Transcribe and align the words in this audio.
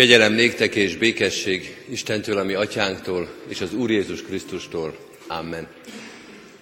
Kegyelem 0.00 0.32
néktek 0.32 0.74
és 0.74 0.96
békesség 0.96 1.76
Istentől, 1.90 2.38
ami 2.38 2.54
atyánktól, 2.54 3.28
és 3.48 3.60
az 3.60 3.74
Úr 3.74 3.90
Jézus 3.90 4.22
Krisztustól. 4.22 4.96
Amen. 5.26 5.66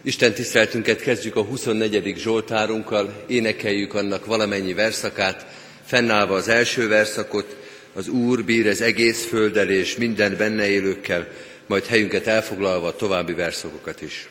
Isten 0.03 0.33
tiszteltünket 0.33 1.01
kezdjük 1.01 1.37
a 1.37 1.43
24. 1.43 2.15
Zsoltárunkkal, 2.17 3.25
énekeljük 3.27 3.95
annak 3.95 4.27
valamennyi 4.27 4.75
verszakát, 4.75 5.47
fennállva 5.85 6.35
az 6.35 6.49
első 6.49 6.89
verszakot, 6.89 7.57
az 7.93 8.09
Úr 8.09 8.45
bír 8.45 8.67
ez 8.67 8.81
egész 8.81 9.27
földdel 9.27 9.71
és 9.71 9.97
minden 9.97 10.37
benne 10.37 10.69
élőkkel, 10.69 11.29
majd 11.67 11.87
helyünket 11.87 12.27
elfoglalva 12.27 12.97
további 12.97 13.33
verszakokat 13.33 14.03
is. 14.03 14.29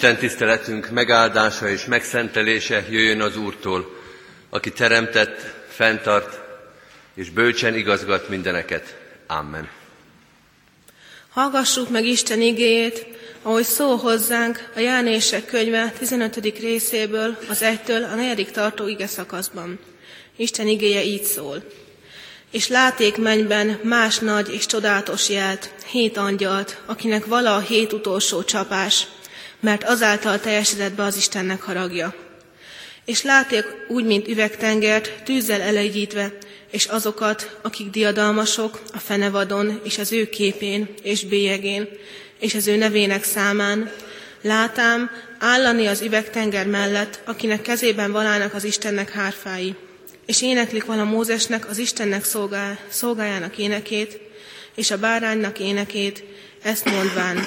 Isten 0.00 0.16
tiszteletünk 0.16 0.90
megáldása 0.90 1.68
és 1.68 1.84
megszentelése 1.84 2.84
jöjjön 2.90 3.20
az 3.20 3.36
Úrtól, 3.36 4.00
aki 4.50 4.72
teremtett, 4.72 5.54
fenntart 5.68 6.40
és 7.14 7.30
bölcsen 7.30 7.74
igazgat 7.74 8.28
mindeneket. 8.28 8.96
Amen. 9.26 9.68
Hallgassuk 11.30 11.90
meg 11.90 12.04
Isten 12.04 12.40
igéjét, 12.40 13.06
ahogy 13.42 13.64
szól 13.64 13.96
hozzánk 13.96 14.70
a 14.76 14.78
Jánések 14.78 15.46
könyve 15.46 15.92
15. 15.98 16.36
részéből, 16.60 17.36
az 17.48 17.58
1-től 17.62 18.12
a 18.12 18.14
4. 18.14 18.50
tartó 18.52 18.88
ige 18.88 19.06
szakaszban. 19.06 19.78
Isten 20.36 20.66
igéje 20.66 21.04
így 21.04 21.24
szól. 21.24 21.62
És 22.50 22.68
láték 22.68 23.16
mennyben 23.16 23.78
más 23.82 24.18
nagy 24.18 24.54
és 24.54 24.66
csodálatos 24.66 25.28
jelt, 25.28 25.74
hét 25.90 26.16
angyalt, 26.16 26.80
akinek 26.86 27.26
vala 27.26 27.54
a 27.54 27.60
hét 27.60 27.92
utolsó 27.92 28.42
csapás, 28.42 29.06
mert 29.60 29.84
azáltal 29.84 30.40
teljesedett 30.40 30.92
be 30.92 31.02
az 31.02 31.16
Istennek 31.16 31.62
haragja. 31.62 32.14
És 33.04 33.22
láték 33.22 33.64
úgy, 33.88 34.04
mint 34.04 34.28
üvegtengert, 34.28 35.22
tűzzel 35.22 35.60
elegyítve, 35.60 36.32
és 36.70 36.84
azokat, 36.84 37.58
akik 37.62 37.90
diadalmasok 37.90 38.80
a 38.92 38.98
fenevadon 38.98 39.80
és 39.84 39.98
az 39.98 40.12
ő 40.12 40.28
képén 40.28 40.88
és 41.02 41.24
bélyegén, 41.24 41.88
és 42.38 42.54
az 42.54 42.66
ő 42.66 42.76
nevének 42.76 43.24
számán, 43.24 43.90
látám 44.42 45.10
állani 45.38 45.86
az 45.86 46.00
üvegtenger 46.00 46.66
mellett, 46.66 47.20
akinek 47.24 47.62
kezében 47.62 48.12
valának 48.12 48.54
az 48.54 48.64
Istennek 48.64 49.10
hárfái, 49.10 49.74
és 50.26 50.42
éneklik 50.42 50.84
vala 50.84 51.04
Mózesnek 51.04 51.68
az 51.68 51.78
Istennek 51.78 52.24
szolgál, 52.24 52.78
szolgájának 52.88 53.58
énekét, 53.58 54.20
és 54.74 54.90
a 54.90 54.98
báránynak 54.98 55.58
énekét, 55.58 56.24
ezt 56.62 56.84
mondván, 56.84 57.46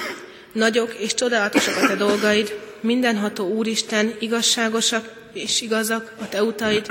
nagyok 0.54 0.94
és 0.94 1.14
csodálatosak 1.14 1.84
a 1.84 1.88
te 1.88 1.96
dolgaid, 1.96 2.60
mindenható 2.80 3.48
Úristen, 3.48 4.16
igazságosak 4.20 5.14
és 5.34 5.62
igazak 5.62 6.14
a 6.20 6.30
te 6.30 6.44
utaid, 6.44 6.86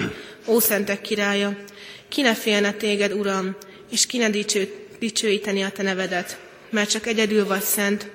ó 0.46 0.58
szentek 0.58 1.00
királya, 1.00 1.56
ki 2.08 2.22
ne 2.22 2.34
félne 2.34 2.72
téged, 2.72 3.12
Uram, 3.12 3.56
és 3.90 4.06
ki 4.06 4.18
ne 4.18 4.30
dicső, 4.30 4.72
dicsőíteni 4.98 5.62
a 5.62 5.70
te 5.70 5.82
nevedet, 5.82 6.38
mert 6.70 6.90
csak 6.90 7.06
egyedül 7.06 7.46
vagy 7.46 7.62
szent, 7.62 8.10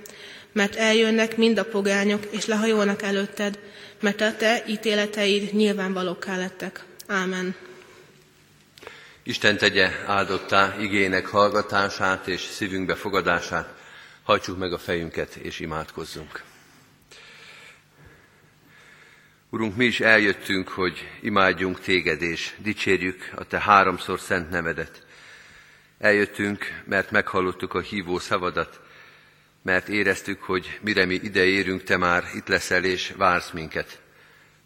mert 0.52 0.76
eljönnek 0.76 1.38
mind 1.38 1.58
a 1.58 1.66
pogányok, 1.66 2.28
és 2.30 2.46
lehajolnak 2.46 3.02
előtted, 3.02 3.60
mert 4.00 4.22
a 4.22 4.36
te 4.38 4.64
ítéleteid 4.68 5.54
nyilvánvalókká 5.54 6.38
lettek. 6.38 6.84
Ámen. 7.08 7.56
Isten 9.24 9.58
tegye 9.58 9.90
áldottá 10.06 10.76
igének 10.80 11.26
hallgatását 11.26 12.28
és 12.28 12.42
szívünkbe 12.42 12.96
fogadását. 12.96 13.77
Hajtsuk 14.28 14.58
meg 14.58 14.74
a 14.74 14.78
fejünket 14.78 15.36
és 15.36 15.60
imádkozzunk. 15.60 16.44
Urunk, 19.50 19.76
mi 19.76 19.86
is 19.86 20.00
eljöttünk, 20.00 20.68
hogy 20.68 21.08
imádjunk 21.22 21.80
téged 21.80 22.22
és 22.22 22.54
dicsérjük 22.58 23.32
a 23.36 23.44
te 23.44 23.60
háromszor 23.60 24.20
szent 24.20 24.50
nevedet. 24.50 25.06
Eljöttünk, 26.00 26.82
mert 26.86 27.12
meghallottuk 27.12 27.74
a 27.74 27.80
hívó 27.80 28.20
szavadat, 28.20 28.80
mert 29.62 29.88
éreztük, 29.88 30.44
hogy 30.44 30.80
mire 30.82 31.06
mi 31.06 31.14
ide 31.14 31.44
érünk, 31.44 31.84
te 31.84 31.98
már 31.98 32.24
itt 32.34 32.48
leszel 32.48 32.84
és 32.84 33.14
vársz 33.18 33.52
minket. 33.52 34.02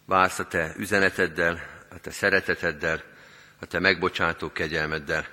Vársz 0.04 0.38
a 0.38 0.46
te 0.46 0.74
üzeneteddel, 0.76 1.84
a 1.90 1.98
te 1.98 2.10
szereteteddel, 2.10 3.02
a 3.60 3.66
te 3.66 3.78
megbocsátó 3.78 4.52
kegyelmeddel. 4.52 5.26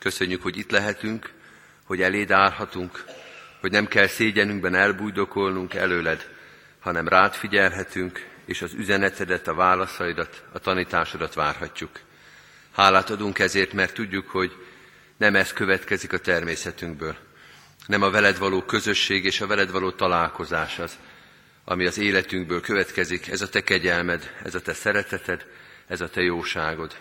Köszönjük, 0.00 0.42
hogy 0.42 0.56
itt 0.56 0.70
lehetünk, 0.70 1.32
hogy 1.84 2.02
eléd 2.02 2.30
állhatunk, 2.30 3.04
hogy 3.60 3.70
nem 3.70 3.86
kell 3.86 4.06
szégyenünkben 4.06 4.74
elbújdokolnunk 4.74 5.74
előled, 5.74 6.28
hanem 6.80 7.08
rád 7.08 7.34
figyelhetünk, 7.34 8.26
és 8.44 8.62
az 8.62 8.72
üzenetedet, 8.74 9.48
a 9.48 9.54
válaszaidat, 9.54 10.42
a 10.52 10.58
tanításodat 10.58 11.34
várhatjuk. 11.34 12.00
Hálát 12.72 13.10
adunk 13.10 13.38
ezért, 13.38 13.72
mert 13.72 13.94
tudjuk, 13.94 14.28
hogy 14.28 14.52
nem 15.16 15.36
ez 15.36 15.52
következik 15.52 16.12
a 16.12 16.18
természetünkből. 16.18 17.16
Nem 17.86 18.02
a 18.02 18.10
veled 18.10 18.38
való 18.38 18.62
közösség 18.62 19.24
és 19.24 19.40
a 19.40 19.46
veled 19.46 19.70
való 19.70 19.90
találkozás 19.90 20.78
az, 20.78 20.98
ami 21.64 21.86
az 21.86 21.98
életünkből 21.98 22.60
következik. 22.60 23.28
Ez 23.28 23.42
a 23.42 23.48
te 23.48 23.60
kegyelmed, 23.60 24.30
ez 24.44 24.54
a 24.54 24.60
te 24.60 24.72
szereteted, 24.72 25.46
ez 25.86 26.00
a 26.00 26.08
te 26.08 26.20
jóságod. 26.22 26.96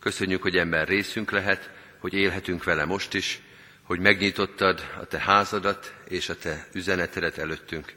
Köszönjük, 0.00 0.42
hogy 0.42 0.56
ember 0.56 0.88
részünk 0.88 1.30
lehet, 1.30 1.70
hogy 1.98 2.14
élhetünk 2.14 2.64
vele 2.64 2.84
most 2.84 3.14
is, 3.14 3.40
hogy 3.90 4.00
megnyitottad 4.00 4.90
a 5.00 5.04
te 5.04 5.18
házadat 5.18 5.94
és 6.08 6.28
a 6.28 6.36
te 6.36 6.66
üzenetedet 6.72 7.38
előttünk. 7.38 7.92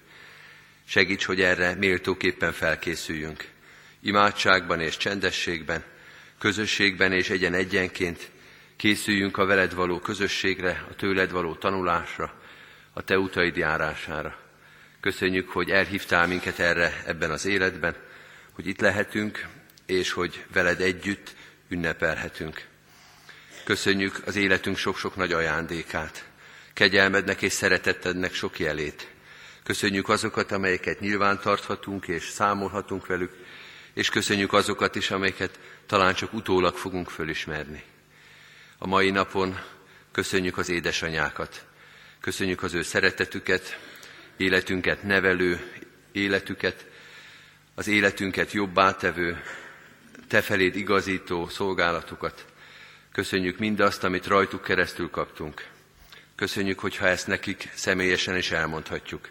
Segíts, 0.86 1.26
hogy 1.26 1.42
erre 1.42 1.76
méltóképpen 1.76 2.52
felkészüljünk. 2.52 3.48
Imádságban 4.02 4.80
és 4.80 4.98
csendességben, 4.98 5.84
közösségben 6.40 7.12
és 7.12 7.30
egyen 7.30 7.54
egyenként 7.54 8.32
készüljünk 8.76 9.38
a 9.38 9.46
veled 9.46 9.74
való 9.74 10.00
közösségre, 10.00 10.86
a 10.90 10.96
tőled 10.96 11.32
való 11.32 11.56
tanulásra, 11.56 12.34
a 12.94 13.02
te 13.02 13.18
utaid 13.18 13.56
járására. 13.56 14.40
Köszönjük, 15.00 15.50
hogy 15.50 15.70
elhívtál 15.70 16.28
minket 16.28 16.60
erre 16.60 17.04
ebben 17.06 17.32
az 17.32 17.46
életben, 17.46 17.96
hogy 18.52 18.68
itt 18.68 18.80
lehetünk, 18.80 19.48
és 19.86 20.12
hogy 20.12 20.46
veled 20.54 20.82
együtt 20.82 21.36
ünnepelhetünk. 21.70 22.72
Köszönjük 23.64 24.22
az 24.26 24.36
életünk 24.36 24.78
sok-sok 24.78 25.16
nagy 25.16 25.32
ajándékát, 25.32 26.26
kegyelmednek 26.74 27.42
és 27.42 27.54
szeretetednek 27.54 28.34
sok 28.34 28.60
jelét. 28.60 29.08
Köszönjük 29.64 30.10
azokat, 30.10 30.52
amelyeket 30.52 31.00
nyilván 31.00 31.40
tarthatunk 31.40 32.08
és 32.08 32.30
számolhatunk 32.30 33.06
velük, 33.06 33.32
és 33.94 34.10
köszönjük 34.10 34.54
azokat 34.54 34.96
is, 34.96 35.12
amelyeket 35.12 35.60
talán 35.86 36.14
csak 36.14 36.34
utólag 36.34 36.76
fogunk 36.76 37.10
fölismerni. 37.10 37.84
A 38.78 38.88
mai 38.88 39.10
napon 39.10 39.60
köszönjük 40.12 40.58
az 40.58 40.70
édesanyákat, 40.70 41.66
köszönjük 42.20 42.64
az 42.64 42.74
ő 42.74 42.82
szeretetüket, 42.82 43.80
életünket 44.38 45.04
nevelő 45.04 45.72
életüket, 46.12 46.86
az 47.76 47.88
életünket 47.88 48.52
jobbá 48.52 48.96
tevő, 48.96 49.44
te 50.28 50.42
feléd 50.42 50.76
igazító 50.76 51.48
szolgálatukat. 51.48 52.46
Köszönjük 53.14 53.58
mindazt, 53.58 54.04
amit 54.04 54.28
rajtuk 54.28 54.64
keresztül 54.64 55.10
kaptunk. 55.10 55.68
Köszönjük, 56.36 56.80
hogyha 56.80 57.08
ezt 57.08 57.28
nekik 57.28 57.72
személyesen 57.76 58.38
is 58.38 58.52
elmondhatjuk 58.52 59.30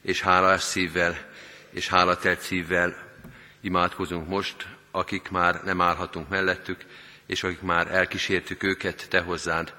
és 0.00 0.20
hálás 0.20 0.62
szívvel 0.62 1.18
és 1.70 1.88
hálatelt 1.88 2.40
szívvel 2.40 3.16
imádkozunk 3.60 4.28
most, 4.28 4.66
akik 4.90 5.28
már 5.28 5.64
nem 5.64 5.80
állhatunk 5.80 6.28
mellettük, 6.28 6.84
és 7.26 7.42
akik 7.42 7.60
már 7.60 7.94
elkísértük 7.94 8.62
őket 8.62 9.06
te 9.08 9.20
hozzád, 9.20 9.74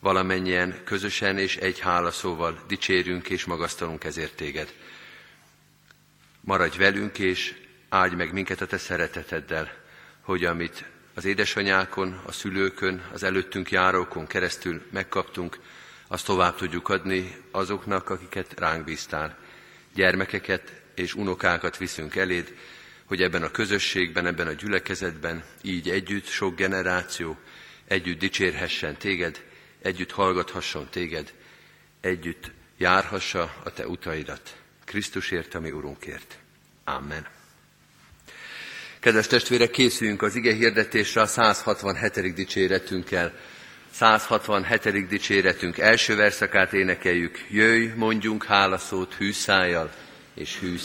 valamennyien 0.00 0.84
közösen 0.84 1.38
és 1.38 1.56
egy 1.56 1.80
hálaszóval 1.80 2.64
dicsérünk 2.68 3.28
és 3.28 3.44
magasztalunk 3.44 4.04
ezért 4.04 4.36
téged. 4.36 4.74
Maradj 6.40 6.78
velünk, 6.78 7.18
és 7.18 7.54
áldj 7.88 8.14
meg 8.14 8.32
minket 8.32 8.60
a 8.60 8.66
te 8.66 8.78
szereteteddel, 8.78 9.72
hogy 10.20 10.44
amit 10.44 10.84
az 11.14 11.24
édesanyákon, 11.24 12.20
a 12.26 12.32
szülőkön, 12.32 13.04
az 13.12 13.22
előttünk 13.22 13.70
járókon 13.70 14.26
keresztül 14.26 14.82
megkaptunk, 14.90 15.58
azt 16.06 16.26
tovább 16.26 16.56
tudjuk 16.56 16.88
adni 16.88 17.36
azoknak, 17.50 18.10
akiket 18.10 18.54
ránk 18.58 18.84
bíztál 18.84 19.38
gyermekeket 19.94 20.82
és 20.94 21.14
unokákat 21.14 21.76
viszünk 21.76 22.16
eléd, 22.16 22.56
hogy 23.04 23.22
ebben 23.22 23.42
a 23.42 23.50
közösségben, 23.50 24.26
ebben 24.26 24.46
a 24.46 24.52
gyülekezetben 24.52 25.44
így 25.62 25.90
együtt 25.90 26.26
sok 26.26 26.56
generáció 26.56 27.38
együtt 27.84 28.18
dicsérhessen 28.18 28.96
téged, 28.96 29.44
együtt 29.82 30.10
hallgathasson 30.10 30.88
téged, 30.90 31.32
együtt 32.00 32.50
járhassa 32.76 33.54
a 33.64 33.72
te 33.72 33.86
utaidat. 33.86 34.56
Krisztusért, 34.84 35.54
ami 35.54 35.70
Urunkért. 35.70 36.38
Amen. 36.84 37.41
Kedves 39.02 39.26
testvérek, 39.26 39.70
készüljünk 39.70 40.22
az 40.22 40.36
ige 40.36 40.54
hirdetésre 40.54 41.20
a 41.20 41.26
167. 41.26 42.34
dicséretünkkel. 42.34 43.32
167. 43.92 45.06
dicséretünk 45.08 45.78
első 45.78 46.16
verszakát 46.16 46.72
énekeljük. 46.72 47.38
Jöjj, 47.50 47.86
mondjunk 47.96 48.44
hálaszót 48.44 49.14
hűszájjal 49.14 49.90
és 50.34 50.58
hű 50.58 50.76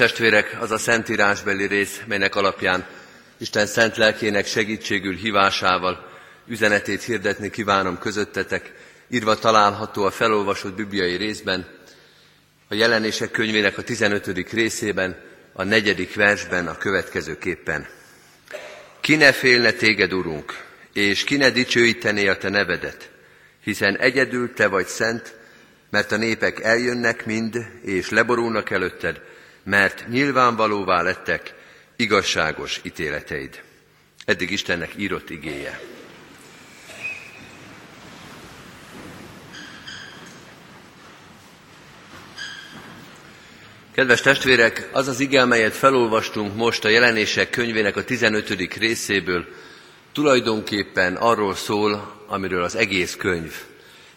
testvérek, 0.00 0.56
az 0.60 0.70
a 0.70 0.78
szentírásbeli 0.78 1.66
rész, 1.66 2.00
melynek 2.06 2.34
alapján 2.34 2.86
Isten 3.38 3.66
szent 3.66 3.96
lelkének 3.96 4.46
segítségül 4.46 5.14
hívásával 5.14 6.10
üzenetét 6.46 7.02
hirdetni 7.02 7.50
kívánom 7.50 7.98
közöttetek, 7.98 8.72
írva 9.08 9.38
található 9.38 10.04
a 10.04 10.10
felolvasott 10.10 10.74
bibliai 10.74 11.16
részben, 11.16 11.66
a 12.68 12.74
jelenések 12.74 13.30
könyvének 13.30 13.78
a 13.78 13.82
15. 13.82 14.52
részében, 14.52 15.20
a 15.52 15.64
negyedik 15.64 16.14
versben 16.14 16.66
a 16.66 16.78
következőképpen. 16.78 17.86
Ki 19.00 19.16
ne 19.16 19.32
félne 19.32 19.70
téged, 19.70 20.12
Urunk, 20.12 20.64
és 20.92 21.24
ki 21.24 21.36
ne 21.36 21.50
dicsőítené 21.50 22.26
a 22.26 22.36
te 22.36 22.48
nevedet, 22.48 23.10
hiszen 23.64 23.96
egyedül 23.96 24.52
te 24.54 24.66
vagy 24.66 24.86
szent, 24.86 25.34
mert 25.90 26.12
a 26.12 26.16
népek 26.16 26.60
eljönnek 26.60 27.26
mind, 27.26 27.66
és 27.82 28.10
leborulnak 28.10 28.70
előtted, 28.70 29.20
mert 29.62 30.08
nyilvánvalóvá 30.08 31.02
lettek 31.02 31.54
igazságos 31.96 32.80
ítéleteid. 32.82 33.62
Eddig 34.24 34.50
Istennek 34.50 34.92
írott 34.96 35.30
igéje. 35.30 35.80
Kedves 43.94 44.20
testvérek, 44.20 44.88
az 44.92 45.08
az 45.08 45.20
ige, 45.20 45.40
amelyet 45.40 45.74
felolvastunk 45.74 46.56
most 46.56 46.84
a 46.84 46.88
jelenések 46.88 47.50
könyvének 47.50 47.96
a 47.96 48.04
15. 48.04 48.76
részéből, 48.78 49.46
tulajdonképpen 50.12 51.16
arról 51.16 51.54
szól, 51.54 52.24
amiről 52.26 52.62
az 52.62 52.74
egész 52.74 53.16
könyv. 53.16 53.54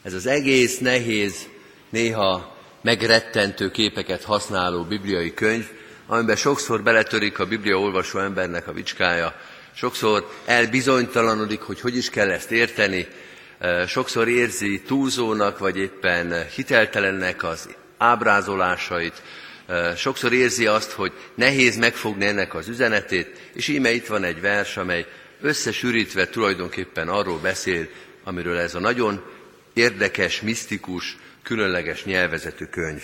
Ez 0.02 0.14
az 0.14 0.26
egész 0.26 0.78
nehéz, 0.78 1.48
néha 1.90 2.53
megrettentő 2.84 3.72
képeket 3.72 4.24
használó 4.24 4.84
bibliai 4.84 5.34
könyv, 5.34 5.70
amiben 6.08 6.36
sokszor 6.36 6.84
beletörik 6.84 7.40
a 7.40 7.46
Biblia 7.46 7.80
olvasó 7.80 8.20
embernek 8.20 8.68
a 8.68 8.74
vicskája, 8.74 9.36
sokszor 9.76 10.32
elbizonytalanodik, 10.46 11.62
hogy 11.62 11.82
hogy 11.82 11.98
is 11.98 12.10
kell 12.10 12.30
ezt 12.30 12.52
érteni, 12.52 13.08
sokszor 13.88 14.28
érzi 14.28 14.82
túlzónak, 14.82 15.58
vagy 15.60 15.78
éppen 15.78 16.46
hiteltelennek 16.56 17.44
az 17.44 17.70
ábrázolásait, 17.98 19.22
sokszor 19.96 20.34
érzi 20.34 20.66
azt, 20.66 20.92
hogy 20.92 21.12
nehéz 21.36 21.78
megfogni 21.78 22.26
ennek 22.26 22.56
az 22.56 22.68
üzenetét, 22.68 23.50
és 23.54 23.68
íme 23.68 23.92
itt 23.92 24.08
van 24.08 24.24
egy 24.24 24.42
vers, 24.42 24.78
amely 24.78 25.06
összesűrítve 25.42 26.28
tulajdonképpen 26.28 27.08
arról 27.08 27.40
beszél, 27.40 27.88
amiről 28.24 28.58
ez 28.58 28.76
a 28.76 28.80
nagyon 28.80 29.24
érdekes, 29.74 30.42
misztikus, 30.42 31.18
különleges 31.44 32.04
nyelvezetű 32.04 32.66
könyv. 32.66 33.04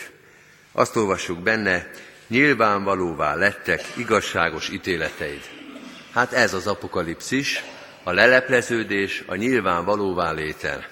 Azt 0.72 0.96
olvassuk 0.96 1.40
benne, 1.40 1.92
nyilvánvalóvá 2.28 3.36
lettek 3.36 3.84
igazságos 3.96 4.70
ítéleteid. 4.70 5.42
Hát 6.14 6.34
ez 6.34 6.54
az 6.54 6.68
apokalipszis, 6.68 7.64
a 8.04 8.12
lelepleződés, 8.12 9.24
a 9.26 9.36
nyilvánvalóvá 9.36 10.32
létel. 10.32 10.86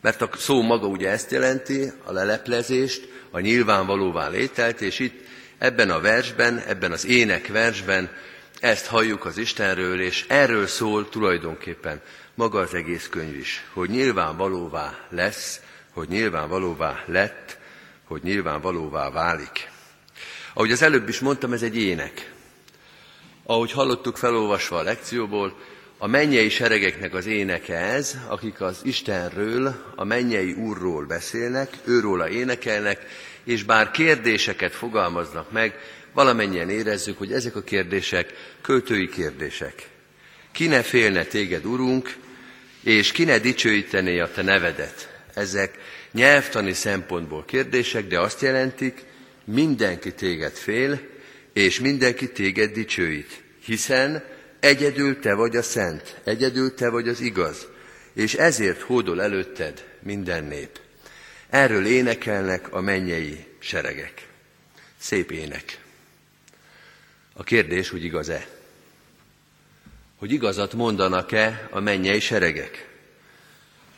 Mert 0.00 0.22
a 0.22 0.28
szó 0.36 0.62
maga 0.62 0.86
ugye 0.86 1.10
ezt 1.10 1.30
jelenti, 1.30 1.92
a 2.04 2.12
leleplezést, 2.12 3.08
a 3.30 3.40
nyilvánvalóvá 3.40 4.28
lételt, 4.28 4.80
és 4.80 4.98
itt 4.98 5.26
ebben 5.58 5.90
a 5.90 6.00
versben, 6.00 6.58
ebben 6.58 6.92
az 6.92 7.06
ének 7.06 7.46
versben 7.46 8.10
ezt 8.60 8.86
halljuk 8.86 9.24
az 9.24 9.38
Istenről, 9.38 10.00
és 10.00 10.24
erről 10.28 10.66
szól 10.66 11.08
tulajdonképpen 11.08 12.00
maga 12.34 12.60
az 12.60 12.74
egész 12.74 13.08
könyv 13.08 13.36
is, 13.36 13.64
hogy 13.72 13.88
nyilvánvalóvá 13.88 14.98
lesz, 15.10 15.60
hogy 15.98 16.08
nyilvánvalóvá 16.08 17.02
lett, 17.06 17.58
hogy 18.04 18.22
nyilvánvalóvá 18.22 19.10
válik. 19.10 19.70
Ahogy 20.54 20.72
az 20.72 20.82
előbb 20.82 21.08
is 21.08 21.18
mondtam, 21.18 21.52
ez 21.52 21.62
egy 21.62 21.76
ének. 21.76 22.32
Ahogy 23.44 23.72
hallottuk 23.72 24.16
felolvasva 24.16 24.78
a 24.78 24.82
lekcióból, 24.82 25.58
a 25.98 26.06
mennyei 26.06 26.48
seregeknek 26.48 27.14
az 27.14 27.26
éneke 27.26 27.76
ez, 27.76 28.16
akik 28.28 28.60
az 28.60 28.80
Istenről, 28.82 29.92
a 29.96 30.04
mennyei 30.04 30.52
Úrról 30.52 31.04
beszélnek, 31.04 31.76
őróla 31.84 32.28
énekelnek, 32.28 33.06
és 33.44 33.62
bár 33.62 33.90
kérdéseket 33.90 34.72
fogalmaznak 34.74 35.50
meg, 35.50 35.78
valamennyien 36.12 36.70
érezzük, 36.70 37.18
hogy 37.18 37.32
ezek 37.32 37.56
a 37.56 37.62
kérdések 37.62 38.32
költői 38.62 39.08
kérdések. 39.08 39.88
Ki 40.52 40.66
ne 40.66 40.82
félne 40.82 41.24
téged, 41.24 41.64
Urunk, 41.64 42.16
és 42.82 43.12
ki 43.12 43.24
ne 43.24 43.38
dicsőítené 43.38 44.18
a 44.18 44.30
te 44.30 44.42
nevedet. 44.42 45.17
Ezek 45.38 45.78
nyelvtani 46.12 46.72
szempontból 46.72 47.44
kérdések, 47.44 48.06
de 48.06 48.20
azt 48.20 48.40
jelentik, 48.40 49.04
mindenki 49.44 50.14
téged 50.14 50.52
fél, 50.52 51.00
és 51.52 51.80
mindenki 51.80 52.32
téged 52.32 52.72
dicsőít, 52.72 53.42
hiszen 53.64 54.22
Egyedül 54.60 55.18
te 55.20 55.34
vagy 55.34 55.56
a 55.56 55.62
szent, 55.62 56.20
egyedül 56.24 56.74
te 56.74 56.88
vagy 56.88 57.08
az 57.08 57.20
igaz, 57.20 57.66
és 58.12 58.34
ezért 58.34 58.80
hódol 58.80 59.22
előtted 59.22 59.84
minden 60.00 60.44
nép. 60.44 60.80
Erről 61.50 61.86
énekelnek 61.86 62.72
a 62.72 62.80
mennyei 62.80 63.46
seregek. 63.58 64.26
Szép 64.96 65.30
ének. 65.30 65.78
A 67.32 67.42
kérdés, 67.42 67.88
hogy 67.88 68.04
igaz-e? 68.04 68.46
Hogy 70.16 70.32
igazat 70.32 70.72
mondanak-e 70.72 71.68
a 71.70 71.80
mennyei 71.80 72.20
seregek? 72.20 72.87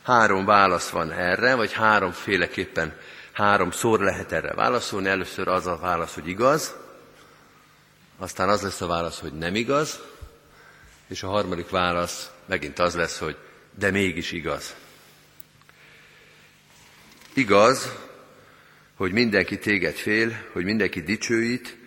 Három 0.03 0.45
válasz 0.45 0.89
van 0.89 1.11
erre, 1.11 1.55
vagy 1.55 1.73
háromféleképpen 1.73 2.97
háromszor 3.31 3.99
lehet 3.99 4.31
erre 4.31 4.53
válaszolni. 4.53 5.07
Először 5.07 5.47
az 5.47 5.67
a 5.67 5.77
válasz, 5.77 6.13
hogy 6.13 6.27
igaz, 6.27 6.75
aztán 8.17 8.49
az 8.49 8.61
lesz 8.61 8.81
a 8.81 8.87
válasz, 8.87 9.19
hogy 9.19 9.33
nem 9.33 9.55
igaz, 9.55 9.99
és 11.07 11.23
a 11.23 11.27
harmadik 11.27 11.69
válasz 11.69 12.29
megint 12.45 12.79
az 12.79 12.95
lesz, 12.95 13.17
hogy 13.19 13.37
de 13.77 13.91
mégis 13.91 14.31
igaz. 14.31 14.75
Igaz, 17.33 17.91
hogy 18.95 19.11
mindenki 19.11 19.59
téged 19.59 19.95
fél, 19.95 20.45
hogy 20.51 20.63
mindenki 20.63 21.01
dicsőít, 21.01 21.77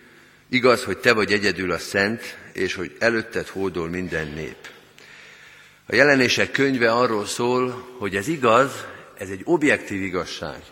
igaz, 0.49 0.83
hogy 0.83 0.97
te 0.97 1.13
vagy 1.13 1.31
egyedül 1.31 1.71
a 1.71 1.77
szent, 1.77 2.37
és 2.53 2.73
hogy 2.73 2.95
előtted 2.99 3.47
hódol 3.47 3.89
minden 3.89 4.27
nép. 4.27 4.57
A 5.87 5.95
jelenések 5.95 6.51
könyve 6.51 6.91
arról 6.91 7.25
szól, 7.25 7.95
hogy 7.97 8.15
ez 8.15 8.27
igaz, 8.27 8.85
ez 9.17 9.29
egy 9.29 9.41
objektív 9.43 10.01
igazság. 10.01 10.63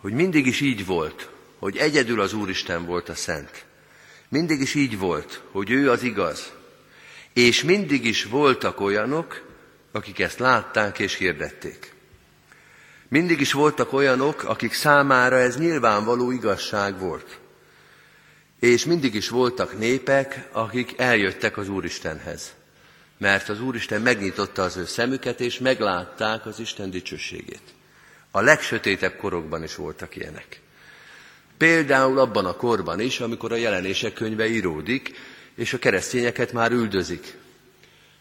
Hogy 0.00 0.12
mindig 0.12 0.46
is 0.46 0.60
így 0.60 0.86
volt, 0.86 1.28
hogy 1.58 1.76
egyedül 1.76 2.20
az 2.20 2.32
Úristen 2.32 2.86
volt 2.86 3.08
a 3.08 3.14
szent. 3.14 3.64
Mindig 4.28 4.60
is 4.60 4.74
így 4.74 4.98
volt, 4.98 5.42
hogy 5.50 5.70
ő 5.70 5.90
az 5.90 6.02
igaz, 6.02 6.52
és 7.32 7.62
mindig 7.62 8.04
is 8.04 8.24
voltak 8.24 8.80
olyanok, 8.80 9.42
akik 9.92 10.18
ezt 10.18 10.38
látták 10.38 10.98
és 10.98 11.14
hirdették. 11.14 11.94
Mindig 13.08 13.40
is 13.40 13.52
voltak 13.52 13.92
olyanok, 13.92 14.42
akik 14.42 14.72
számára 14.72 15.38
ez 15.38 15.58
nyilvánvaló 15.58 16.30
igazság 16.30 16.98
volt. 16.98 17.38
És 18.60 18.84
mindig 18.84 19.14
is 19.14 19.28
voltak 19.28 19.78
népek, 19.78 20.48
akik 20.52 20.98
eljöttek 20.98 21.56
az 21.56 21.68
Úristenhez. 21.68 22.52
Mert 23.22 23.48
az 23.48 23.60
Úristen 23.60 24.02
megnyitotta 24.02 24.62
az 24.62 24.76
ő 24.76 24.84
szemüket, 24.84 25.40
és 25.40 25.58
meglátták 25.58 26.46
az 26.46 26.60
Isten 26.60 26.90
dicsőségét. 26.90 27.62
A 28.30 28.40
legsötétebb 28.40 29.16
korokban 29.16 29.62
is 29.62 29.74
voltak 29.74 30.16
ilyenek. 30.16 30.60
Például 31.56 32.18
abban 32.18 32.44
a 32.44 32.56
korban 32.56 33.00
is, 33.00 33.20
amikor 33.20 33.52
a 33.52 33.56
jelenések 33.56 34.12
könyve 34.12 34.48
íródik, 34.48 35.14
és 35.54 35.72
a 35.72 35.78
keresztényeket 35.78 36.52
már 36.52 36.70
üldözik. 36.70 37.34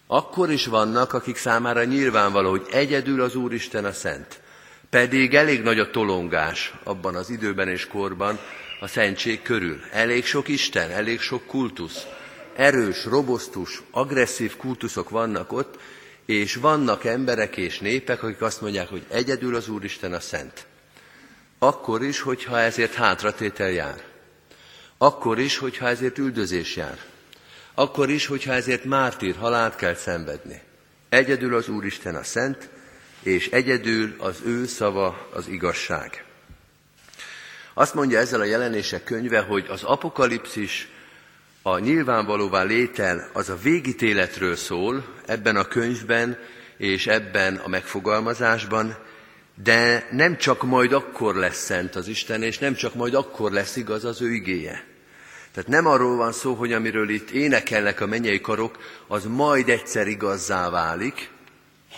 Akkor 0.07 0.51
is 0.51 0.65
vannak, 0.65 1.13
akik 1.13 1.35
számára 1.35 1.83
nyilvánvaló, 1.83 2.49
hogy 2.49 2.65
egyedül 2.71 3.21
az 3.21 3.35
Úristen 3.35 3.85
a 3.85 3.93
Szent. 3.93 4.41
Pedig 4.89 5.33
elég 5.33 5.61
nagy 5.61 5.79
a 5.79 5.89
tolongás 5.89 6.73
abban 6.83 7.15
az 7.15 7.29
időben 7.29 7.67
és 7.67 7.87
korban 7.87 8.39
a 8.79 8.87
szentség 8.87 9.41
körül. 9.41 9.79
Elég 9.91 10.25
sok 10.25 10.47
Isten, 10.47 10.91
elég 10.91 11.19
sok 11.19 11.45
kultusz. 11.45 12.05
Erős, 12.55 13.05
robosztus, 13.05 13.81
agresszív 13.91 14.57
kultuszok 14.57 15.09
vannak 15.09 15.51
ott, 15.51 15.79
és 16.25 16.55
vannak 16.55 17.05
emberek 17.05 17.57
és 17.57 17.79
népek, 17.79 18.23
akik 18.23 18.41
azt 18.41 18.61
mondják, 18.61 18.89
hogy 18.89 19.05
egyedül 19.09 19.55
az 19.55 19.69
Úristen 19.69 20.13
a 20.13 20.19
Szent. 20.19 20.65
Akkor 21.59 22.03
is, 22.03 22.19
hogyha 22.19 22.59
ezért 22.59 22.93
hátratétel 22.93 23.69
jár. 23.69 24.03
Akkor 24.97 25.39
is, 25.39 25.57
hogyha 25.57 25.87
ezért 25.87 26.17
üldözés 26.17 26.75
jár. 26.75 26.99
Akkor 27.73 28.09
is, 28.09 28.25
hogyha 28.25 28.53
ezért 28.53 28.83
mártír 28.83 29.35
halált 29.35 29.75
kell 29.75 29.95
szenvedni. 29.95 30.61
Egyedül 31.09 31.55
az 31.55 31.69
Úristen 31.69 32.15
a 32.15 32.23
szent, 32.23 32.69
és 33.23 33.49
egyedül 33.49 34.15
az 34.17 34.41
ő 34.45 34.65
szava 34.65 35.29
az 35.33 35.47
igazság. 35.47 36.25
Azt 37.73 37.93
mondja 37.93 38.19
ezzel 38.19 38.39
a 38.39 38.43
jelenések 38.43 39.03
könyve, 39.03 39.39
hogy 39.39 39.65
az 39.69 39.83
apokalipszis 39.83 40.89
a 41.61 41.79
nyilvánvalóvá 41.79 42.63
létel 42.63 43.29
az 43.33 43.49
a 43.49 43.57
végítéletről 43.61 44.55
szól 44.55 45.05
ebben 45.25 45.55
a 45.55 45.67
könyvben 45.67 46.37
és 46.77 47.07
ebben 47.07 47.55
a 47.55 47.67
megfogalmazásban, 47.67 48.97
De 49.63 50.07
nem 50.11 50.37
csak 50.37 50.63
majd 50.63 50.93
akkor 50.93 51.35
lesz 51.35 51.63
szent 51.63 51.95
az 51.95 52.07
Isten, 52.07 52.43
és 52.43 52.57
nem 52.57 52.73
csak 52.73 52.95
majd 52.95 53.13
akkor 53.13 53.51
lesz 53.51 53.75
igaz 53.75 54.05
az 54.05 54.21
ő 54.21 54.33
igéje. 54.33 54.83
Tehát 55.51 55.69
nem 55.69 55.85
arról 55.85 56.15
van 56.15 56.31
szó, 56.31 56.53
hogy 56.53 56.73
amiről 56.73 57.09
itt 57.09 57.29
énekelnek 57.29 58.01
a 58.01 58.05
mennyei 58.05 58.41
karok, 58.41 58.77
az 59.07 59.25
majd 59.25 59.69
egyszer 59.69 60.07
igazzá 60.07 60.69
válik. 60.69 61.29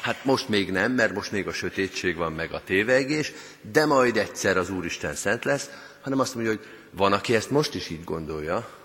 Hát 0.02 0.26
most 0.26 0.50
még 0.50 0.72
nem, 0.72 0.92
mert 0.92 1.14
most 1.14 1.32
még 1.32 1.48
a 1.48 1.54
sötétség 1.54 2.16
van 2.16 2.34
meg 2.34 2.52
a 2.52 2.62
tévegés, 2.66 3.32
de 3.72 3.86
majd 3.86 4.18
egyszer 4.18 4.58
az 4.58 4.70
Úristen 4.70 5.16
szent 5.16 5.44
lesz, 5.46 5.70
hanem 6.02 6.20
azt 6.20 6.36
mondja, 6.36 6.52
hogy 6.52 6.66
van, 6.92 7.14
aki 7.14 7.36
ezt 7.36 7.50
most 7.50 7.76
is 7.76 7.90
így 7.90 8.04
gondolja, 8.04 8.83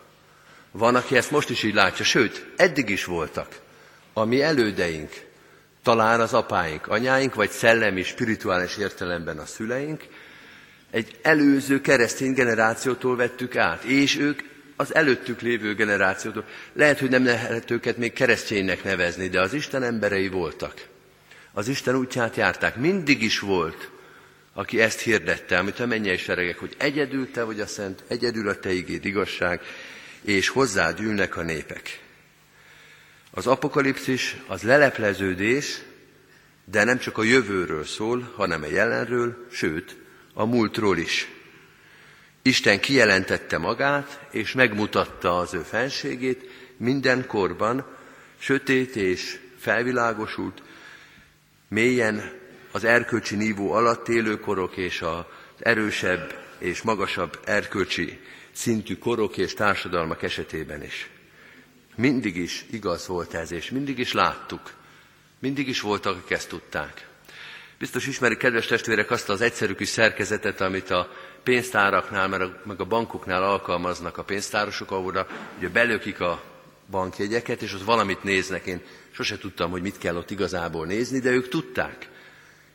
van, 0.71 0.95
aki 0.95 1.17
ezt 1.17 1.31
most 1.31 1.51
is 1.51 1.63
így 1.63 1.75
látja, 1.75 2.05
sőt, 2.05 2.47
eddig 2.57 2.89
is 2.89 3.05
voltak. 3.05 3.49
A 4.13 4.25
mi 4.25 4.43
elődeink, 4.43 5.11
talán 5.83 6.21
az 6.21 6.35
apáink, 6.35 6.87
anyáink, 6.87 7.35
vagy 7.35 7.51
szellemi, 7.51 8.03
spirituális 8.03 8.77
értelemben 8.77 9.39
a 9.39 9.47
szüleink, 9.47 10.05
egy 10.91 11.19
előző 11.23 11.81
keresztény 11.81 12.33
generációtól 12.33 13.17
vettük 13.17 13.57
át, 13.57 13.83
és 13.83 14.19
ők 14.19 14.41
az 14.77 14.95
előttük 14.95 15.41
lévő 15.41 15.75
generációtól. 15.75 16.45
Lehet, 16.73 16.99
hogy 16.99 17.11
nem 17.11 17.25
lehet 17.25 17.71
őket 17.71 17.97
még 17.97 18.13
kereszténynek 18.13 18.85
nevezni, 18.85 19.29
de 19.29 19.41
az 19.41 19.53
Isten 19.53 19.83
emberei 19.83 20.29
voltak. 20.29 20.87
Az 21.53 21.69
Isten 21.69 21.95
útját 21.95 22.37
járták. 22.37 22.77
Mindig 22.77 23.23
is 23.23 23.39
volt, 23.39 23.91
aki 24.53 24.81
ezt 24.81 25.01
hirdette, 25.01 25.59
amit 25.59 25.81
a 25.81 25.87
mennyei 25.87 26.17
seregek, 26.17 26.59
hogy 26.59 26.75
egyedül 26.79 27.31
te 27.31 27.43
vagy 27.43 27.61
a 27.61 27.67
szent, 27.67 28.03
egyedül 28.09 28.49
a 28.49 28.59
te 28.59 28.73
igéd 28.73 29.05
igazság, 29.05 29.61
és 30.23 30.49
hozzád 30.49 31.01
ülnek 31.01 31.37
a 31.37 31.43
népek. 31.43 32.03
Az 33.31 33.47
apokalipszis 33.47 34.37
az 34.47 34.63
lelepleződés, 34.63 35.83
de 36.65 36.85
nem 36.85 36.99
csak 36.99 37.19
a 37.19 37.23
jövőről 37.23 37.85
szól, 37.85 38.33
hanem 38.37 38.63
a 38.63 38.67
jelenről, 38.67 39.47
sőt, 39.51 39.97
a 40.35 40.45
múltról 40.45 40.99
is. 40.99 41.29
Isten 42.43 42.81
kijelentette 42.81 43.59
magát, 43.59 44.21
és 44.31 44.53
megmutatta 44.53 45.39
az 45.39 45.55
ő 45.55 45.61
fenségét 45.61 46.51
minden 46.77 47.27
korban, 47.27 47.87
sötét 48.39 48.97
és 48.97 49.39
felvilágosult, 49.59 50.63
mélyen 51.69 52.33
az 52.71 52.85
erkölcsi 52.85 53.37
nívó 53.37 53.73
alatt 53.73 54.09
élő 54.09 54.41
korok 54.41 54.77
és 54.77 55.03
az 55.03 55.25
erősebb 55.59 56.39
és 56.59 56.83
magasabb 56.83 57.41
erkölcsi 57.45 58.21
szintű 58.59 58.97
korok 58.97 59.37
és 59.37 59.55
társadalmak 59.55 60.23
esetében 60.23 60.83
is. 60.83 61.11
Mindig 61.97 62.37
is 62.37 62.65
igaz 62.71 63.07
volt 63.07 63.35
ez, 63.35 63.53
és 63.53 63.71
mindig 63.71 63.99
is 63.99 64.13
láttuk. 64.13 64.73
Mindig 65.39 65.69
is 65.69 65.81
voltak, 65.81 66.17
akik 66.17 66.31
ezt 66.31 66.49
tudták. 66.49 67.09
Biztos 67.79 68.07
ismerik, 68.07 68.39
kedves 68.39 68.67
testvérek, 68.67 69.11
azt 69.11 69.29
az 69.29 69.41
egyszerű 69.41 69.75
kis 69.75 69.89
szerkezetet, 69.89 70.61
amit 70.61 70.91
a 70.91 71.13
pénztáraknál, 71.43 72.29
meg 72.65 72.81
a 72.81 72.85
bankoknál 72.85 73.43
alkalmaznak 73.43 74.19
a 74.19 74.25
pénztárosok, 74.25 74.91
ahol 74.91 75.27
ugye 75.59 75.69
belökik 75.69 76.21
a 76.21 76.43
bankjegyeket, 76.91 77.63
és 77.63 77.75
ott 77.75 77.85
valamit 77.85 78.23
néznek. 78.23 78.67
Én 78.67 78.81
sose 79.11 79.39
tudtam, 79.39 79.71
hogy 79.71 79.83
mit 79.83 79.99
kell 79.99 80.17
ott 80.17 80.31
igazából 80.31 80.87
nézni, 80.87 81.19
de 81.19 81.31
ők 81.31 81.49
tudták. 81.49 82.09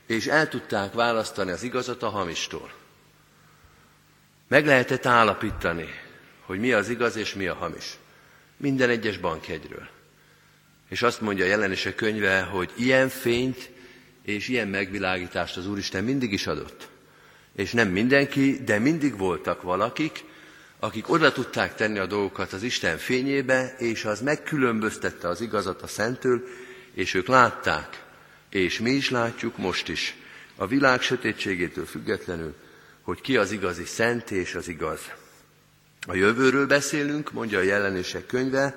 És 0.07 0.27
el 0.27 0.49
tudták 0.49 0.93
választani 0.93 1.51
az 1.51 1.63
igazat 1.63 2.03
a 2.03 2.09
hamistól. 2.09 2.81
Meg 4.47 4.65
lehetett 4.65 5.05
állapítani, 5.05 5.87
hogy 6.45 6.59
mi 6.59 6.71
az 6.71 6.89
igaz 6.89 7.15
és 7.15 7.33
mi 7.33 7.47
a 7.47 7.53
hamis. 7.53 7.97
Minden 8.57 8.89
egyes 8.89 9.17
bankjegyről. 9.17 9.87
És 10.89 11.01
azt 11.01 11.21
mondja 11.21 11.45
a 11.45 11.47
jelenések 11.47 11.95
könyve, 11.95 12.41
hogy 12.41 12.71
ilyen 12.75 13.09
fényt 13.09 13.69
és 14.23 14.47
ilyen 14.47 14.67
megvilágítást 14.67 15.57
az 15.57 15.67
Úristen 15.67 16.03
mindig 16.03 16.33
is 16.33 16.47
adott. 16.47 16.87
És 17.55 17.71
nem 17.71 17.89
mindenki, 17.89 18.63
de 18.63 18.79
mindig 18.79 19.17
voltak 19.17 19.61
valakik, 19.61 20.23
akik 20.79 21.09
oda 21.09 21.31
tudták 21.31 21.75
tenni 21.75 21.99
a 21.99 22.05
dolgokat 22.05 22.53
az 22.53 22.63
Isten 22.63 22.97
fényébe, 22.97 23.75
és 23.77 24.05
az 24.05 24.21
megkülönböztette 24.21 25.27
az 25.27 25.41
igazat 25.41 25.81
a 25.81 25.87
szentől, 25.87 26.43
és 26.93 27.13
ők 27.13 27.27
látták, 27.27 28.03
és 28.49 28.79
mi 28.79 28.91
is 28.91 29.09
látjuk 29.09 29.57
most 29.57 29.89
is, 29.89 30.15
a 30.55 30.67
világ 30.67 31.01
sötétségétől 31.01 31.85
függetlenül, 31.85 32.55
hogy 33.03 33.21
ki 33.21 33.37
az 33.37 33.51
igazi 33.51 33.85
szent 33.85 34.31
és 34.31 34.55
az 34.55 34.67
igaz. 34.67 34.99
A 36.07 36.15
jövőről 36.15 36.67
beszélünk, 36.67 37.31
mondja 37.31 37.59
a 37.59 37.63
jelenések 37.63 38.25
könyve, 38.25 38.75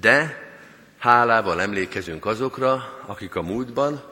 de 0.00 0.50
hálával 0.98 1.60
emlékezünk 1.60 2.26
azokra, 2.26 3.02
akik 3.06 3.34
a 3.34 3.42
múltban, 3.42 4.02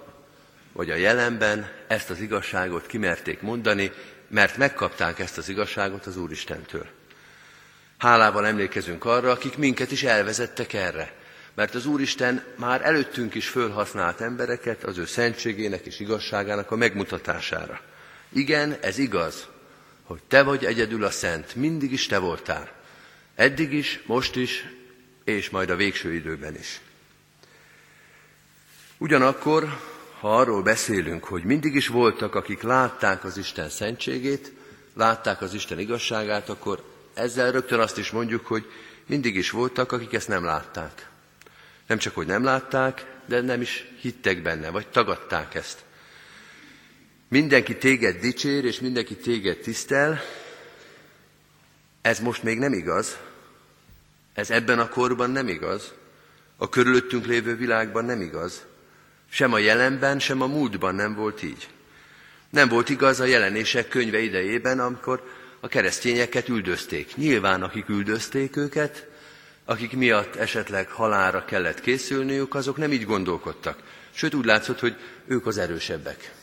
vagy 0.73 0.91
a 0.91 0.95
jelenben 0.95 1.71
ezt 1.87 2.11
az 2.11 2.21
igazságot 2.21 2.87
kimerték 2.87 3.41
mondani, 3.41 3.93
mert 4.29 4.57
megkapták 4.57 5.19
ezt 5.19 5.39
az 5.39 5.49
igazságot 5.49 6.07
az 6.07 6.17
Úristentől. 6.17 6.87
Hálával 7.99 8.47
emlékezünk 8.47 9.05
arra, 9.05 9.31
akik 9.31 9.57
minket 9.57 9.91
is 9.91 10.03
elvezettek 10.03 10.73
erre, 10.73 11.13
mert 11.55 11.75
az 11.75 11.87
Úristen 11.87 12.45
már 12.57 12.85
előttünk 12.85 13.35
is 13.35 13.49
fölhasznált 13.49 14.21
embereket 14.21 14.85
az 14.85 14.99
ő 14.99 15.07
szentségének 15.07 15.87
és 15.87 16.01
igazságának 16.01 16.71
a 16.71 16.77
megmutatására. 16.77 17.81
Igen, 18.33 18.77
ez 18.81 18.99
igaz, 18.99 19.49
hogy 20.05 20.21
te 20.29 20.43
vagy 20.43 20.65
egyedül 20.65 21.05
a 21.05 21.11
szent, 21.11 21.55
mindig 21.55 21.93
is 21.93 22.07
te 22.07 22.19
voltál. 22.19 22.73
Eddig 23.35 23.73
is, 23.73 24.01
most 24.07 24.37
is, 24.37 24.67
és 25.25 25.51
majd 25.51 25.71
a 25.71 25.77
végső 25.77 26.13
időben 26.15 26.57
is. 26.57 26.81
Ugyanakkor, 28.99 29.79
ha 30.21 30.37
arról 30.37 30.63
beszélünk, 30.63 31.25
hogy 31.25 31.45
mindig 31.45 31.75
is 31.75 31.89
voltak, 31.89 32.35
akik 32.35 32.63
látták 32.63 33.25
az 33.25 33.37
Isten 33.37 33.69
szentségét, 33.69 34.53
látták 34.95 35.43
az 35.43 35.55
Isten 35.55 35.79
igazságát, 35.79 36.49
akkor 36.49 36.85
ezzel 37.15 37.53
rögtön 37.53 37.81
azt 37.81 37.99
is 37.99 38.11
mondjuk, 38.11 38.47
hogy 38.47 38.71
mindig 39.07 39.37
is 39.37 39.51
voltak, 39.51 39.93
akik 39.93 40.13
ezt 40.13 40.29
nem 40.29 40.45
látták. 40.45 41.09
Nem 41.87 41.99
csak, 41.99 42.15
hogy 42.15 42.27
nem 42.27 42.45
látták, 42.45 43.07
de 43.27 43.41
nem 43.41 43.61
is 43.61 43.85
hittek 44.01 44.43
benne, 44.43 44.71
vagy 44.71 44.89
tagadták 44.89 45.55
ezt. 45.55 45.85
Mindenki 47.31 47.77
téged 47.77 48.21
dicsér, 48.21 48.65
és 48.65 48.81
mindenki 48.81 49.17
téged 49.17 49.59
tisztel. 49.59 50.21
Ez 52.01 52.21
most 52.21 52.43
még 52.43 52.59
nem 52.59 52.73
igaz. 52.73 53.19
Ez 54.35 54.51
ebben 54.51 54.79
a 54.79 54.89
korban 54.89 55.31
nem 55.31 55.49
igaz. 55.49 55.93
A 56.57 56.69
körülöttünk 56.69 57.27
lévő 57.27 57.57
világban 57.57 58.05
nem 58.05 58.21
igaz. 58.21 58.65
Sem 59.29 59.53
a 59.53 59.59
jelenben, 59.59 60.19
sem 60.19 60.41
a 60.41 60.47
múltban 60.47 60.95
nem 60.95 61.15
volt 61.15 61.43
így. 61.43 61.69
Nem 62.51 62.69
volt 62.69 62.89
igaz 62.89 63.21
a 63.21 63.25
jelenések 63.25 63.89
könyve 63.89 64.19
idejében, 64.19 64.81
amikor 64.81 65.31
a 65.61 65.69
keresztényeket 65.69 66.49
üldözték. 66.49 67.17
Nyilván, 67.17 67.63
akik 67.63 67.89
üldözték 67.89 68.57
őket, 68.57 69.07
akik 69.65 69.93
miatt 69.93 70.37
esetleg 70.37 70.89
halára 70.89 71.45
kellett 71.45 71.81
készülniük, 71.81 72.55
azok 72.55 72.77
nem 72.77 72.93
így 72.93 73.05
gondolkodtak. 73.05 73.83
Sőt, 74.11 74.35
úgy 74.35 74.45
látszott, 74.45 74.81
hogy 74.81 74.97
ők 75.27 75.47
az 75.47 75.59
erősebbek. 75.59 76.39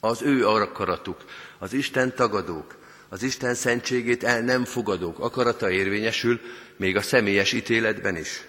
Az 0.00 0.22
ő 0.22 0.48
akaratuk, 0.48 1.24
az 1.58 1.72
Isten 1.72 2.14
tagadók, 2.14 2.76
az 3.08 3.22
Isten 3.22 3.54
szentségét 3.54 4.24
el 4.24 4.40
nem 4.40 4.64
fogadók 4.64 5.18
akarata 5.18 5.70
érvényesül, 5.70 6.40
még 6.76 6.96
a 6.96 7.02
személyes 7.02 7.52
ítéletben 7.52 8.16
is. 8.16 8.44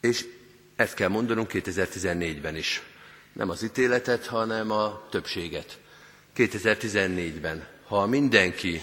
És 0.00 0.24
ezt 0.76 0.94
kell 0.94 1.08
mondanunk 1.08 1.50
2014-ben 1.52 2.56
is. 2.56 2.82
Nem 3.32 3.50
az 3.50 3.62
ítéletet, 3.62 4.26
hanem 4.26 4.70
a 4.70 5.06
többséget. 5.10 5.78
2014-ben, 6.36 7.66
ha 7.86 8.06
mindenki 8.06 8.80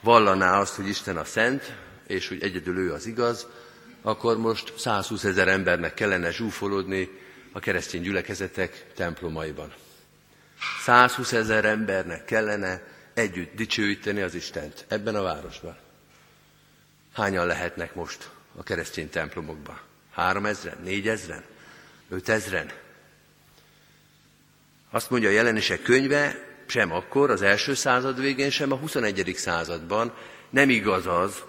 vallaná 0.00 0.60
azt, 0.60 0.74
hogy 0.74 0.88
Isten 0.88 1.16
a 1.16 1.24
szent, 1.24 1.74
és 2.06 2.28
hogy 2.28 2.42
egyedül 2.42 2.78
ő 2.78 2.92
az 2.92 3.06
igaz, 3.06 3.46
akkor 4.02 4.38
most 4.38 4.72
120 4.78 5.24
ezer 5.24 5.48
embernek 5.48 5.94
kellene 5.94 6.30
zsúfolódni 6.30 7.08
a 7.52 7.58
keresztény 7.58 8.02
gyülekezetek 8.02 8.86
templomaiban. 8.94 9.72
120 10.82 11.32
ezer 11.32 11.64
embernek 11.64 12.24
kellene 12.24 12.82
együtt 13.14 13.54
dicsőíteni 13.54 14.20
az 14.20 14.34
Istent 14.34 14.84
ebben 14.88 15.14
a 15.14 15.22
városban. 15.22 15.76
Hányan 17.12 17.46
lehetnek 17.46 17.94
most 17.94 18.30
a 18.56 18.62
keresztény 18.62 19.10
templomokban? 19.10 19.80
Három 20.12 20.46
ezren? 20.46 20.78
Négy 20.82 21.08
ezren? 21.08 21.42
Öt 22.08 22.28
ezren? 22.28 22.70
Azt 24.90 25.10
mondja 25.10 25.28
a 25.28 25.32
jelenések 25.32 25.82
könyve, 25.82 26.46
sem 26.66 26.92
akkor, 26.92 27.30
az 27.30 27.42
első 27.42 27.74
század 27.74 28.20
végén, 28.20 28.50
sem 28.50 28.72
a 28.72 28.76
21. 28.76 29.32
században 29.36 30.14
nem 30.50 30.70
igaz 30.70 31.06
az, 31.06 31.42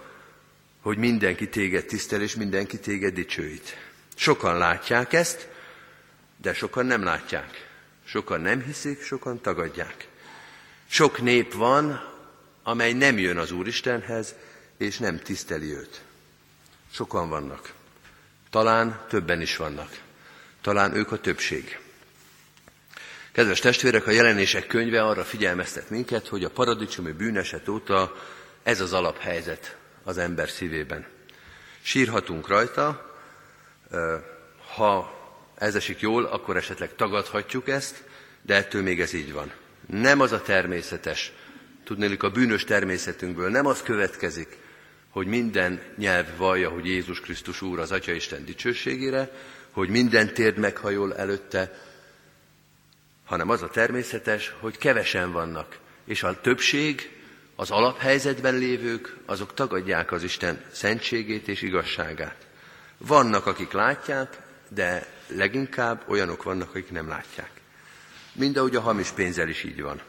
hogy 0.80 0.96
mindenki 0.96 1.48
téged 1.48 1.84
tisztel, 1.84 2.22
és 2.22 2.34
mindenki 2.34 2.78
téged 2.78 3.14
dicsőít. 3.14 3.76
Sokan 4.14 4.58
látják 4.58 5.12
ezt, 5.12 5.48
de 6.36 6.54
sokan 6.54 6.86
nem 6.86 7.02
látják. 7.02 7.67
Sokan 8.08 8.40
nem 8.40 8.62
hiszik, 8.62 9.02
sokan 9.02 9.40
tagadják. 9.40 10.08
Sok 10.86 11.20
nép 11.20 11.52
van, 11.52 12.12
amely 12.62 12.92
nem 12.92 13.18
jön 13.18 13.36
az 13.36 13.50
Úristenhez, 13.50 14.34
és 14.76 14.98
nem 14.98 15.18
tiszteli 15.18 15.74
őt. 15.74 16.02
Sokan 16.92 17.28
vannak. 17.28 17.72
Talán 18.50 19.04
többen 19.08 19.40
is 19.40 19.56
vannak. 19.56 20.00
Talán 20.60 20.94
ők 20.94 21.12
a 21.12 21.20
többség. 21.20 21.78
Kedves 23.32 23.60
testvérek, 23.60 24.06
a 24.06 24.10
jelenések 24.10 24.66
könyve 24.66 25.04
arra 25.04 25.24
figyelmeztet 25.24 25.90
minket, 25.90 26.28
hogy 26.28 26.44
a 26.44 26.50
paradicsomi 26.50 27.12
bűneset 27.12 27.68
óta 27.68 28.16
ez 28.62 28.80
az 28.80 28.92
alaphelyzet 28.92 29.76
az 30.02 30.18
ember 30.18 30.48
szívében. 30.48 31.06
Sírhatunk 31.80 32.48
rajta, 32.48 33.16
ha 34.74 35.17
ez 35.58 35.74
esik 35.74 36.00
jól, 36.00 36.24
akkor 36.24 36.56
esetleg 36.56 36.94
tagadhatjuk 36.94 37.68
ezt, 37.68 38.02
de 38.42 38.54
ettől 38.54 38.82
még 38.82 39.00
ez 39.00 39.12
így 39.12 39.32
van. 39.32 39.52
Nem 39.86 40.20
az 40.20 40.32
a 40.32 40.42
természetes, 40.42 41.32
tudnélik 41.84 42.22
a 42.22 42.30
bűnös 42.30 42.64
természetünkből, 42.64 43.50
nem 43.50 43.66
az 43.66 43.82
következik, 43.82 44.56
hogy 45.10 45.26
minden 45.26 45.80
nyelv 45.96 46.36
vallja, 46.36 46.68
hogy 46.68 46.86
Jézus 46.86 47.20
Krisztus 47.20 47.62
Úr 47.62 47.78
az 47.78 47.92
Atya 47.92 48.12
Isten 48.12 48.44
dicsőségére, 48.44 49.30
hogy 49.70 49.88
minden 49.88 50.34
térd 50.34 50.58
meghajol 50.58 51.16
előtte, 51.16 51.80
hanem 53.24 53.48
az 53.48 53.62
a 53.62 53.68
természetes, 53.68 54.54
hogy 54.60 54.78
kevesen 54.78 55.32
vannak, 55.32 55.78
és 56.04 56.22
a 56.22 56.40
többség, 56.40 57.10
az 57.56 57.70
alaphelyzetben 57.70 58.54
lévők, 58.54 59.16
azok 59.26 59.54
tagadják 59.54 60.12
az 60.12 60.22
Isten 60.22 60.64
szentségét 60.72 61.48
és 61.48 61.62
igazságát. 61.62 62.46
Vannak, 62.98 63.46
akik 63.46 63.72
látják, 63.72 64.47
de 64.68 65.06
leginkább 65.26 66.02
olyanok 66.08 66.42
vannak, 66.42 66.68
akik 66.68 66.90
nem 66.90 67.08
látják. 67.08 67.50
Mind 68.32 68.56
ahogy 68.56 68.76
a 68.76 68.80
hamis 68.80 69.08
pénzzel 69.08 69.48
is 69.48 69.62
így 69.62 69.82
van. 69.82 70.00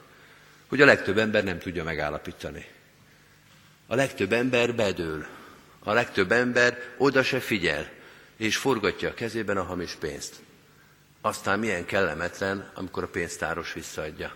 Hogy 0.67 0.81
a 0.81 0.85
legtöbb 0.85 1.17
ember 1.17 1.43
nem 1.43 1.59
tudja 1.59 1.83
megállapítani. 1.83 2.65
A 3.87 3.95
legtöbb 3.95 4.33
ember 4.33 4.75
bedől. 4.75 5.25
A 5.83 5.93
legtöbb 5.93 6.31
ember 6.31 6.77
oda 6.97 7.23
se 7.23 7.39
figyel, 7.39 7.89
és 8.37 8.57
forgatja 8.57 9.09
a 9.09 9.13
kezében 9.13 9.57
a 9.57 9.63
hamis 9.63 9.91
pénzt. 9.91 10.35
Aztán 11.21 11.59
milyen 11.59 11.85
kellemetlen, 11.85 12.71
amikor 12.73 13.03
a 13.03 13.07
pénztáros 13.07 13.73
visszaadja. 13.73 14.35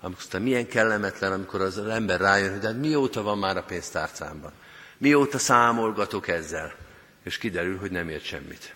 Aztán 0.00 0.42
milyen 0.42 0.66
kellemetlen, 0.66 1.32
amikor 1.32 1.60
az 1.60 1.78
ember 1.78 2.20
rájön, 2.20 2.52
hogy 2.52 2.64
hát 2.64 2.76
mióta 2.76 3.22
van 3.22 3.38
már 3.38 3.56
a 3.56 3.62
pénztárcámban. 3.62 4.52
Mióta 4.98 5.38
számolgatok 5.38 6.28
ezzel. 6.28 6.74
És 7.22 7.38
kiderül, 7.38 7.78
hogy 7.78 7.90
nem 7.90 8.08
ért 8.08 8.24
semmit. 8.24 8.74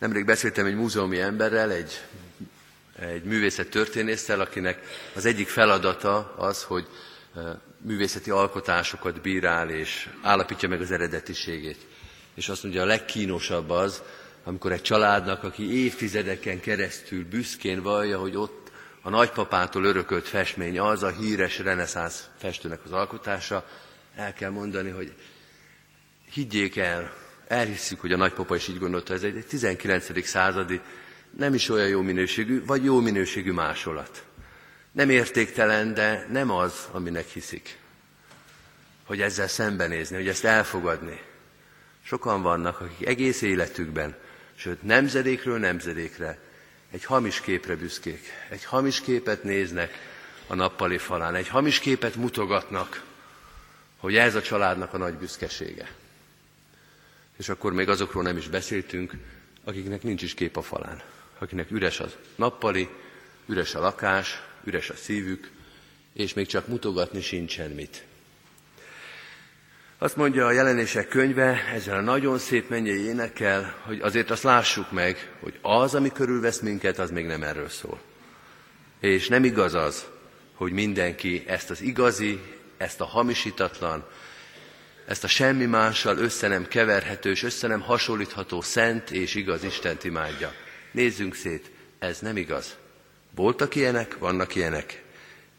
Nemrég 0.00 0.24
beszéltem 0.24 0.66
egy 0.66 0.74
múzeumi 0.74 1.20
emberrel, 1.20 1.70
egy, 1.70 2.00
egy 2.98 3.24
művészettörténésszel, 3.24 4.40
akinek 4.40 4.80
az 5.14 5.24
egyik 5.24 5.48
feladata 5.48 6.34
az, 6.36 6.62
hogy 6.62 6.86
művészeti 7.80 8.30
alkotásokat 8.30 9.20
bírál 9.20 9.70
és 9.70 10.08
állapítja 10.22 10.68
meg 10.68 10.80
az 10.80 10.90
eredetiségét. 10.90 11.86
És 12.34 12.48
azt 12.48 12.62
mondja, 12.62 12.82
a 12.82 12.86
legkínosabb 12.86 13.70
az, 13.70 14.02
amikor 14.44 14.72
egy 14.72 14.82
családnak, 14.82 15.42
aki 15.42 15.84
évtizedeken 15.84 16.60
keresztül 16.60 17.24
büszkén 17.24 17.82
vallja, 17.82 18.18
hogy 18.18 18.36
ott 18.36 18.70
a 19.02 19.10
nagypapától 19.10 19.84
örökölt 19.84 20.28
festmény 20.28 20.78
az 20.78 21.02
a 21.02 21.10
híres 21.10 21.58
reneszánsz 21.58 22.28
festőnek 22.38 22.80
az 22.84 22.92
alkotása, 22.92 23.66
el 24.16 24.32
kell 24.32 24.50
mondani, 24.50 24.90
hogy 24.90 25.12
higgyék 26.32 26.76
el, 26.76 27.12
elhisszük, 27.50 28.00
hogy 28.00 28.12
a 28.12 28.16
nagypapa 28.16 28.56
is 28.56 28.68
így 28.68 28.78
gondolta, 28.78 29.14
ez 29.14 29.22
egy 29.22 29.44
19. 29.48 30.26
századi, 30.26 30.80
nem 31.36 31.54
is 31.54 31.68
olyan 31.68 31.88
jó 31.88 32.00
minőségű, 32.00 32.64
vagy 32.64 32.84
jó 32.84 33.00
minőségű 33.00 33.52
másolat. 33.52 34.24
Nem 34.92 35.10
értéktelen, 35.10 35.94
de 35.94 36.26
nem 36.30 36.50
az, 36.50 36.88
aminek 36.90 37.28
hiszik. 37.28 37.78
Hogy 39.04 39.20
ezzel 39.20 39.48
szembenézni, 39.48 40.16
hogy 40.16 40.28
ezt 40.28 40.44
elfogadni. 40.44 41.20
Sokan 42.04 42.42
vannak, 42.42 42.80
akik 42.80 43.06
egész 43.06 43.42
életükben, 43.42 44.16
sőt 44.54 44.82
nemzedékről 44.82 45.58
nemzedékre 45.58 46.38
egy 46.90 47.04
hamis 47.04 47.40
képre 47.40 47.76
büszkék. 47.76 48.32
Egy 48.48 48.64
hamis 48.64 49.00
képet 49.00 49.42
néznek 49.42 49.92
a 50.46 50.54
nappali 50.54 50.98
falán, 50.98 51.34
egy 51.34 51.48
hamis 51.48 51.78
képet 51.78 52.16
mutogatnak, 52.16 53.02
hogy 53.96 54.16
ez 54.16 54.34
a 54.34 54.42
családnak 54.42 54.94
a 54.94 54.98
nagy 54.98 55.14
büszkesége. 55.14 55.88
És 57.40 57.48
akkor 57.48 57.72
még 57.72 57.88
azokról 57.88 58.22
nem 58.22 58.36
is 58.36 58.48
beszéltünk, 58.48 59.12
akiknek 59.64 60.02
nincs 60.02 60.22
is 60.22 60.34
kép 60.34 60.56
a 60.56 60.62
falán, 60.62 61.02
akinek 61.38 61.70
üres 61.70 62.00
az 62.00 62.16
nappali, 62.36 62.88
üres 63.46 63.74
a 63.74 63.80
lakás, 63.80 64.42
üres 64.64 64.90
a 64.90 64.94
szívük, 64.94 65.50
és 66.12 66.34
még 66.34 66.46
csak 66.46 66.66
mutogatni 66.66 67.20
sincsen 67.20 67.70
mit. 67.70 68.04
Azt 69.98 70.16
mondja 70.16 70.46
a 70.46 70.52
jelenések 70.52 71.08
könyve 71.08 71.64
ezzel 71.74 71.96
a 71.96 72.00
nagyon 72.00 72.38
szép 72.38 72.68
mennyei 72.68 73.04
énekkel, 73.04 73.74
hogy 73.82 74.00
azért 74.00 74.30
azt 74.30 74.42
lássuk 74.42 74.90
meg, 74.90 75.32
hogy 75.40 75.58
az, 75.62 75.94
ami 75.94 76.12
körülvesz 76.12 76.60
minket, 76.60 76.98
az 76.98 77.10
még 77.10 77.26
nem 77.26 77.42
erről 77.42 77.68
szól. 77.68 78.00
És 78.98 79.28
nem 79.28 79.44
igaz 79.44 79.74
az, 79.74 80.06
hogy 80.54 80.72
mindenki 80.72 81.44
ezt 81.46 81.70
az 81.70 81.80
igazi, 81.80 82.40
ezt 82.76 83.00
a 83.00 83.04
hamisítatlan, 83.04 84.06
ezt 85.10 85.24
a 85.24 85.28
semmi 85.28 85.64
mással 85.64 86.18
össze 86.18 86.48
nem 86.48 86.68
keverhető 86.68 87.30
és 87.30 87.42
össze 87.42 87.66
nem 87.66 87.80
hasonlítható 87.80 88.60
szent 88.60 89.10
és 89.10 89.34
igaz 89.34 89.64
Istent 89.64 90.04
imádja. 90.04 90.52
Nézzünk 90.92 91.34
szét, 91.34 91.70
ez 91.98 92.18
nem 92.18 92.36
igaz. 92.36 92.76
Voltak 93.34 93.74
ilyenek, 93.74 94.18
vannak 94.18 94.54
ilyenek, 94.54 95.02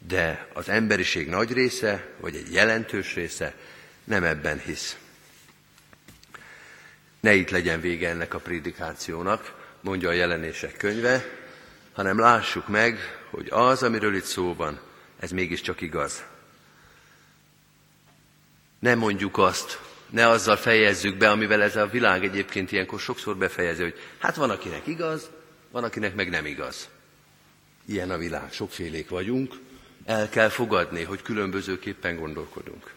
de 0.08 0.48
az 0.52 0.68
emberiség 0.68 1.28
nagy 1.28 1.52
része, 1.52 2.08
vagy 2.20 2.36
egy 2.36 2.52
jelentős 2.52 3.14
része 3.14 3.54
nem 4.04 4.24
ebben 4.24 4.58
hisz. 4.58 4.96
Ne 7.20 7.34
itt 7.34 7.50
legyen 7.50 7.80
vége 7.80 8.08
ennek 8.08 8.34
a 8.34 8.38
prédikációnak, 8.38 9.54
mondja 9.80 10.08
a 10.08 10.12
jelenések 10.12 10.76
könyve, 10.76 11.24
hanem 11.92 12.18
lássuk 12.18 12.68
meg, 12.68 12.98
hogy 13.30 13.46
az, 13.50 13.82
amiről 13.82 14.14
itt 14.14 14.24
szó 14.24 14.54
van, 14.54 14.80
ez 15.18 15.30
mégiscsak 15.30 15.80
igaz. 15.80 16.22
Ne 18.82 18.94
mondjuk 18.94 19.38
azt, 19.38 19.80
ne 20.10 20.28
azzal 20.28 20.56
fejezzük 20.56 21.16
be, 21.16 21.30
amivel 21.30 21.62
ez 21.62 21.76
a 21.76 21.86
világ 21.86 22.24
egyébként 22.24 22.72
ilyenkor 22.72 23.00
sokszor 23.00 23.36
befejezi, 23.36 23.82
hogy 23.82 23.98
hát 24.18 24.36
van, 24.36 24.50
akinek 24.50 24.86
igaz, 24.86 25.30
van, 25.70 25.84
akinek 25.84 26.14
meg 26.14 26.30
nem 26.30 26.46
igaz. 26.46 26.88
Ilyen 27.86 28.10
a 28.10 28.16
világ, 28.16 28.52
sokfélék 28.52 29.08
vagyunk, 29.08 29.54
el 30.04 30.28
kell 30.28 30.48
fogadni, 30.48 31.02
hogy 31.02 31.22
különbözőképpen 31.22 32.16
gondolkodunk. 32.16 32.92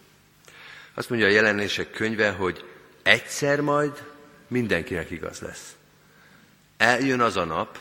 Azt 0.93 1.09
mondja 1.09 1.27
a 1.27 1.31
jelenések 1.31 1.91
könyve, 1.91 2.31
hogy 2.31 2.63
egyszer 3.03 3.61
majd 3.61 4.03
mindenkinek 4.47 5.11
igaz 5.11 5.39
lesz. 5.39 5.75
Eljön 6.77 7.21
az 7.21 7.37
a 7.37 7.45
nap, 7.45 7.79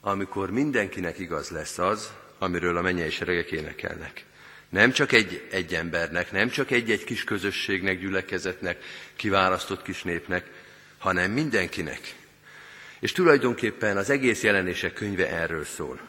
amikor 0.00 0.50
mindenkinek 0.50 1.18
igaz 1.18 1.48
lesz 1.48 1.78
az, 1.78 2.12
amiről 2.38 2.76
a 2.76 2.82
mennyei 2.82 3.10
seregek 3.10 3.50
énekelnek. 3.50 4.24
Nem 4.70 4.92
csak 4.92 5.12
egy, 5.12 5.46
egy 5.50 5.74
embernek, 5.74 6.32
nem 6.32 6.48
csak 6.48 6.70
egy-egy 6.70 7.04
kis 7.04 7.24
közösségnek, 7.24 8.00
gyülekezetnek, 8.00 8.84
kiválasztott 9.16 9.82
kis 9.82 10.02
népnek, 10.02 10.50
hanem 10.98 11.30
mindenkinek. 11.30 12.14
És 13.00 13.12
tulajdonképpen 13.12 13.96
az 13.96 14.10
egész 14.10 14.42
jelenések 14.42 14.92
könyve 14.92 15.30
erről 15.30 15.64
szól. 15.64 16.00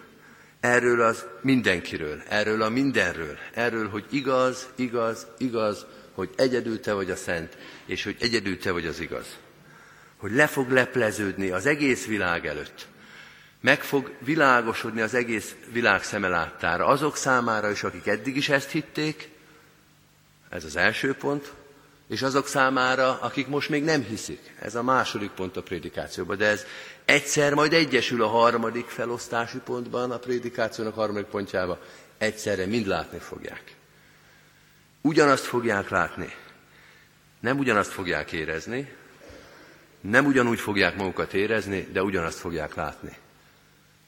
Erről 0.60 1.02
az 1.02 1.26
mindenkiről, 1.42 2.22
erről 2.30 2.62
a 2.62 2.70
mindenről, 2.70 3.38
erről, 3.54 3.90
hogy 3.90 4.06
igaz, 4.10 4.70
igaz, 4.76 5.28
igaz, 5.38 5.86
hogy 6.14 6.30
egyedül 6.36 6.80
te 6.80 6.94
vagy 6.94 7.12
a 7.12 7.16
szent, 7.16 7.58
és 7.86 8.04
hogy 8.04 8.16
egyedül 8.20 8.58
te 8.58 8.72
vagy 8.72 8.86
az 8.86 9.00
igaz. 9.00 9.38
Hogy 10.18 10.32
le 10.32 10.48
fog 10.48 10.70
lepleződni 10.72 11.50
az 11.50 11.66
egész 11.66 12.06
világ 12.06 12.46
előtt. 12.46 12.88
Meg 13.62 13.84
fog 13.84 14.12
világosodni 14.20 15.02
az 15.02 15.14
egész 15.14 15.56
világ 15.72 16.04
szemeláttára. 16.04 16.86
Azok 16.86 17.16
számára 17.16 17.72
is, 17.72 17.84
akik 17.84 18.08
eddig 18.08 18.36
is 18.36 18.50
ezt 18.50 18.70
hitték, 18.70 19.30
ez 20.50 20.64
az 20.64 20.76
első 20.76 21.14
pont, 21.14 21.54
és 22.08 22.22
azok 22.22 22.48
számára, 22.48 23.20
akik 23.20 23.48
most 23.48 23.70
még 23.70 23.84
nem 23.84 24.04
hiszik. 24.04 24.54
Ez 24.60 24.76
a 24.76 24.84
második 24.84 25.30
pont 25.30 25.58
a 25.58 25.64
prédikációban, 25.64 26.38
de 26.38 26.46
ez 26.46 26.66
egyszer 27.06 27.54
majd 27.54 27.74
egyesül 27.74 28.24
a 28.24 28.28
harmadik 28.28 28.86
felosztási 28.88 29.58
pontban, 29.58 30.12
a 30.12 30.18
prédikációnak 30.18 30.96
harmadik 30.96 31.26
pontjába. 31.26 31.80
Egyszerre 32.18 32.66
mind 32.66 32.88
látni 32.88 33.20
fogják. 33.20 33.76
Ugyanazt 35.02 35.46
fogják 35.46 35.90
látni. 35.90 36.36
Nem 37.40 37.58
ugyanazt 37.58 37.92
fogják 37.92 38.32
érezni, 38.32 38.94
nem 40.02 40.26
ugyanúgy 40.26 40.60
fogják 40.60 40.96
magukat 40.96 41.34
érezni, 41.34 41.88
de 41.92 42.04
ugyanazt 42.04 42.40
fogják 42.40 42.76
látni. 42.76 43.18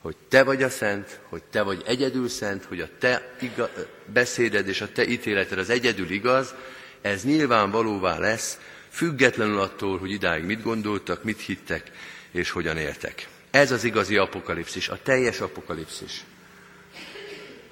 Hogy 0.04 0.16
te 0.30 0.44
vagy 0.44 0.64
a 0.64 0.70
szent, 0.70 1.20
hogy 1.30 1.44
te 1.44 1.62
vagy 1.62 1.84
egyedül 1.86 2.30
szent, 2.30 2.64
hogy 2.64 2.80
a 2.80 2.90
te 3.00 3.36
iga, 3.40 3.70
beszéded 4.06 4.68
és 4.68 4.82
a 4.82 4.92
te 4.92 5.08
ítéleted 5.08 5.58
az 5.58 5.70
egyedül 5.70 6.10
igaz, 6.10 6.54
ez 7.02 7.24
nyilvánvalóvá 7.24 8.18
lesz, 8.18 8.60
függetlenül 8.90 9.60
attól, 9.60 9.98
hogy 9.98 10.12
idáig 10.12 10.44
mit 10.44 10.64
gondoltak, 10.64 11.24
mit 11.24 11.42
hittek, 11.42 11.92
és 12.32 12.50
hogyan 12.50 12.78
éltek. 12.78 13.28
Ez 13.52 13.72
az 13.72 13.84
igazi 13.84 14.18
apokalipszis, 14.18 14.90
a 14.90 15.00
teljes 15.04 15.40
apokalipszis. 15.40 16.24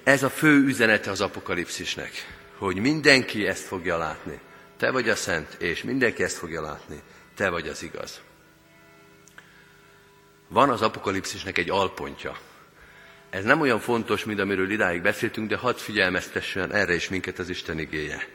Ez 0.02 0.22
a 0.22 0.30
fő 0.30 0.64
üzenete 0.64 1.10
az 1.10 1.20
apokalipszisnek, 1.20 2.10
hogy 2.58 2.76
mindenki 2.76 3.46
ezt 3.46 3.64
fogja 3.64 3.98
látni. 3.98 4.38
Te 4.76 4.90
vagy 4.90 5.08
a 5.08 5.16
szent, 5.16 5.56
és 5.58 5.82
mindenki 5.82 6.22
ezt 6.22 6.36
fogja 6.36 6.60
látni. 6.60 7.00
Te 7.34 7.48
vagy 7.48 7.68
az 7.68 7.82
igaz. 7.82 8.20
Van 10.52 10.70
az 10.70 10.82
apokalipszisnek 10.82 11.58
egy 11.58 11.70
alpontja. 11.70 12.36
Ez 13.30 13.44
nem 13.44 13.60
olyan 13.60 13.80
fontos, 13.80 14.24
mint 14.24 14.40
amiről 14.40 14.70
idáig 14.70 15.02
beszéltünk, 15.02 15.48
de 15.48 15.56
hadd 15.56 15.76
figyelmeztessen 15.76 16.72
erre 16.72 16.94
is 16.94 17.08
minket 17.08 17.38
az 17.38 17.48
Isten 17.48 17.78
igéje. 17.78 18.28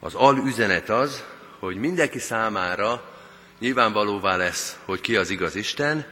Az 0.00 0.14
alüzenet 0.14 0.88
az, 0.88 1.24
hogy 1.58 1.76
mindenki 1.76 2.18
számára 2.18 3.16
nyilvánvalóvá 3.58 4.36
lesz, 4.36 4.78
hogy 4.84 5.00
ki 5.00 5.16
az 5.16 5.30
igaz 5.30 5.54
Isten, 5.54 6.06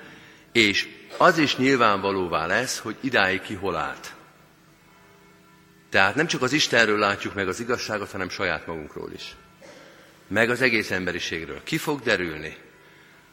és 0.52 0.88
az 1.16 1.38
is 1.38 1.56
nyilvánvalóvá 1.56 2.46
lesz, 2.46 2.78
hogy 2.78 2.96
idáig 3.00 3.40
ki 3.40 3.54
hol 3.54 3.76
állt. 3.76 4.14
Tehát 5.90 6.14
nem 6.14 6.26
csak 6.26 6.42
az 6.42 6.52
Istenről 6.52 6.98
látjuk 6.98 7.34
meg 7.34 7.48
az 7.48 7.60
igazságot, 7.60 8.10
hanem 8.10 8.28
saját 8.28 8.66
magunkról 8.66 9.12
is. 9.12 9.36
Meg 10.28 10.50
az 10.50 10.60
egész 10.60 10.90
emberiségről. 10.90 11.62
Ki 11.62 11.78
fog 11.78 12.00
derülni, 12.00 12.56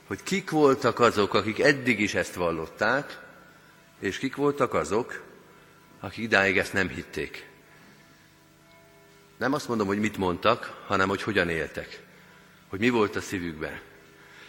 hogy 0.07 0.23
kik 0.23 0.49
voltak 0.49 0.99
azok, 0.99 1.33
akik 1.33 1.59
eddig 1.59 1.99
is 1.99 2.13
ezt 2.13 2.33
vallották, 2.33 3.19
és 3.99 4.17
kik 4.17 4.35
voltak 4.35 4.73
azok, 4.73 5.23
akik 5.99 6.23
idáig 6.23 6.57
ezt 6.57 6.73
nem 6.73 6.87
hitték. 6.87 7.47
Nem 9.37 9.53
azt 9.53 9.67
mondom, 9.67 9.87
hogy 9.87 9.99
mit 9.99 10.17
mondtak, 10.17 10.83
hanem 10.87 11.09
hogy 11.09 11.21
hogyan 11.21 11.49
éltek. 11.49 12.01
Hogy 12.67 12.79
mi 12.79 12.89
volt 12.89 13.15
a 13.15 13.21
szívükben. 13.21 13.79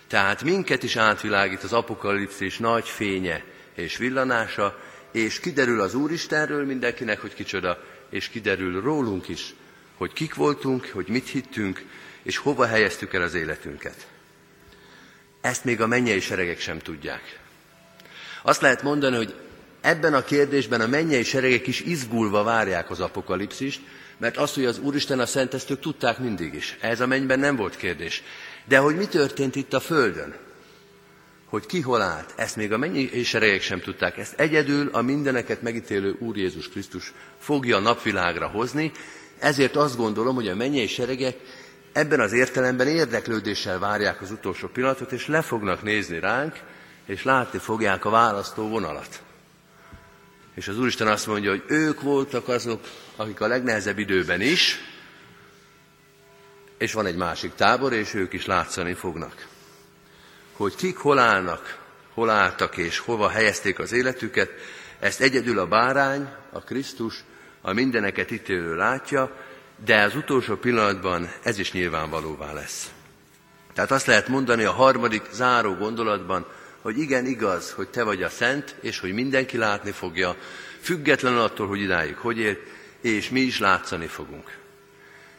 Tehát 0.07 0.43
minket 0.43 0.83
is 0.83 0.97
átvilágít 0.97 1.63
az 1.63 1.73
apokalipszis 1.73 2.59
nagy 2.59 2.89
fénye 2.89 3.45
és 3.75 3.97
villanása, 3.97 4.79
és 5.13 5.41
kiderül 5.41 5.81
az 5.81 5.95
Úristenről 5.95 6.65
mindenkinek, 6.65 7.21
hogy 7.21 7.35
kicsoda, 7.35 7.85
és 8.11 8.29
kiderül 8.29 8.81
rólunk 8.81 9.29
is, 9.29 9.55
hogy 9.97 10.13
kik 10.13 10.35
voltunk, 10.35 10.91
hogy 10.93 11.09
mit 11.09 11.29
hittünk, 11.29 11.83
és 12.23 12.37
hova 12.37 12.67
helyeztük 12.67 13.15
el 13.15 13.23
az 13.23 13.35
életünket. 13.35 14.07
Ezt 15.45 15.65
még 15.65 15.81
a 15.81 15.87
mennyei 15.87 16.21
seregek 16.21 16.61
sem 16.61 16.79
tudják. 16.79 17.41
Azt 18.43 18.61
lehet 18.61 18.83
mondani, 18.83 19.17
hogy 19.17 19.35
ebben 19.81 20.15
a 20.15 20.25
kérdésben 20.25 20.81
a 20.81 20.87
mennyei 20.87 21.23
seregek 21.23 21.67
is 21.67 21.81
izgulva 21.81 22.43
várják 22.43 22.91
az 22.91 23.01
apokalipszist, 23.01 23.81
mert 24.19 24.37
azt, 24.37 24.55
hogy 24.55 24.65
az 24.65 24.79
Úristen 24.79 25.21
a 25.21 25.27
szentesztők 25.27 25.81
tudták 25.81 26.19
mindig 26.19 26.55
is. 26.55 26.77
Ez 26.81 27.01
a 27.01 27.07
mennyben 27.07 27.39
nem 27.39 27.57
volt 27.57 27.77
kérdés. 27.77 28.23
De 28.65 28.79
hogy 28.79 28.97
mi 28.97 29.07
történt 29.07 29.57
itt 29.57 29.73
a 29.73 29.81
Földön? 29.81 30.35
Hogy 31.45 31.67
ki 31.67 31.81
hol 31.81 32.01
állt, 32.01 32.33
ezt 32.37 32.57
még 32.57 32.73
a 32.73 32.79
mennyi 32.79 33.23
seregek 33.23 33.63
sem 33.63 33.81
tudták. 33.81 34.19
Ezt 34.19 34.41
egyedül 34.41 34.89
a 34.93 35.03
mindeneket 35.03 35.63
megítélő 35.63 36.17
Úr 36.19 36.37
Jézus 36.37 36.69
Krisztus 36.69 37.13
fogja 37.39 37.77
a 37.77 37.81
napvilágra 37.81 38.47
hozni, 38.47 38.93
ezért 39.39 39.77
azt 39.77 39.97
gondolom, 39.97 40.35
hogy 40.35 40.49
a 40.49 40.55
mennyei 40.55 40.87
seregek 40.87 41.37
ebben 41.95 42.21
az 42.21 42.33
értelemben 42.33 42.87
érdeklődéssel 42.87 43.79
várják 43.79 44.21
az 44.21 44.31
utolsó 44.31 44.69
pillanatot, 44.69 45.13
és 45.13 45.27
le 45.27 45.43
fognak 45.43 45.83
nézni 45.83 46.19
ránk, 46.19 46.61
és 47.07 47.23
látni 47.23 47.59
fogják 47.59 48.05
a 48.05 48.11
választó 48.11 48.69
vonalat. 48.69 49.23
És 50.55 50.69
az 50.69 50.79
Úristen 50.79 51.07
azt 51.07 51.27
mondja, 51.27 51.51
hogy 51.51 51.65
ők 51.67 52.01
voltak 52.01 52.49
azok, 52.49 52.81
akik 53.17 53.41
a 53.41 53.47
legnehezebb 53.47 53.99
időben 53.99 54.41
is, 54.41 54.79
és 56.79 56.93
van 56.93 57.07
egy 57.07 57.17
másik 57.17 57.55
tábor, 57.55 57.93
és 57.93 58.15
ők 58.15 58.33
is 58.33 58.47
látszani 58.47 58.95
fognak. 58.95 59.47
Hogy 60.53 60.75
kik 60.75 60.97
hol 60.97 61.19
állnak, 61.19 61.79
hol 62.15 62.31
álltak 62.31 62.77
és 62.77 62.99
hova 62.99 63.29
helyezték 63.29 63.79
az 63.79 63.93
életüket, 63.93 64.51
ezt 64.99 65.21
egyedül 65.21 65.59
a 65.59 65.67
bárány, 65.67 66.29
a 66.53 66.61
Krisztus, 66.61 67.25
a 67.61 67.73
mindeneket 67.73 68.31
ítélő 68.31 68.77
látja, 68.77 69.37
de 69.85 70.03
az 70.03 70.15
utolsó 70.15 70.57
pillanatban 70.57 71.33
ez 71.43 71.59
is 71.59 71.73
nyilvánvalóvá 71.73 72.53
lesz. 72.53 72.91
Tehát 73.75 73.91
azt 73.91 74.07
lehet 74.07 74.29
mondani 74.29 74.65
a 74.65 74.73
harmadik 74.73 75.23
záró 75.33 75.75
gondolatban, 75.75 76.47
hogy 76.81 76.99
igen, 76.99 77.27
igaz, 77.27 77.73
hogy 77.73 77.89
te 77.89 78.03
vagy 78.03 78.23
a 78.23 78.29
szent, 78.29 78.75
és 78.81 78.99
hogy 78.99 79.13
mindenki 79.13 79.57
látni 79.57 79.91
fogja, 79.91 80.37
függetlenül 80.81 81.41
attól, 81.41 81.67
hogy 81.67 81.81
idáig 81.81 82.17
hogy 82.17 82.39
élt, 82.39 82.61
és 83.01 83.31
mi 83.31 83.41
is 83.41 83.59
látszani 83.59 84.07
fogunk. 84.07 84.57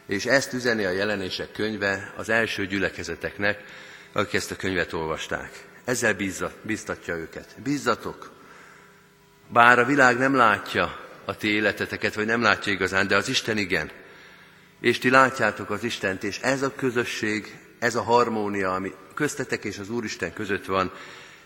És 0.06 0.24
ezt 0.24 0.52
üzeni 0.52 0.84
a 0.84 0.90
jelenések 0.90 1.52
könyve 1.52 2.12
az 2.16 2.28
első 2.28 2.66
gyülekezeteknek, 2.66 3.64
akik 4.12 4.34
ezt 4.34 4.50
a 4.50 4.56
könyvet 4.56 4.92
olvasták. 4.92 5.64
Ezzel 5.84 6.14
bízza, 6.14 6.52
bíztatja 6.62 7.16
őket. 7.16 7.54
Bízzatok! 7.62 8.30
Bár 9.48 9.78
a 9.78 9.84
világ 9.84 10.18
nem 10.18 10.34
látja 10.34 10.98
a 11.24 11.36
ti 11.36 11.48
életeteket, 11.48 12.14
vagy 12.14 12.26
nem 12.26 12.42
látja 12.42 12.72
igazán, 12.72 13.06
de 13.06 13.16
az 13.16 13.28
Isten 13.28 13.58
igen. 13.58 13.90
És 14.86 14.98
ti 14.98 15.10
látjátok 15.10 15.70
az 15.70 15.84
Istent, 15.84 16.24
és 16.24 16.38
ez 16.38 16.62
a 16.62 16.74
közösség, 16.74 17.58
ez 17.78 17.94
a 17.94 18.02
harmónia, 18.02 18.74
ami 18.74 18.92
köztetek 19.14 19.64
és 19.64 19.78
az 19.78 19.90
Úristen 19.90 20.32
között 20.32 20.64
van, 20.64 20.92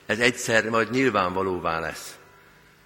ez 0.06 0.18
egyszer 0.18 0.68
majd 0.68 0.90
nyilvánvalóvá 0.90 1.78
lesz. 1.78 2.14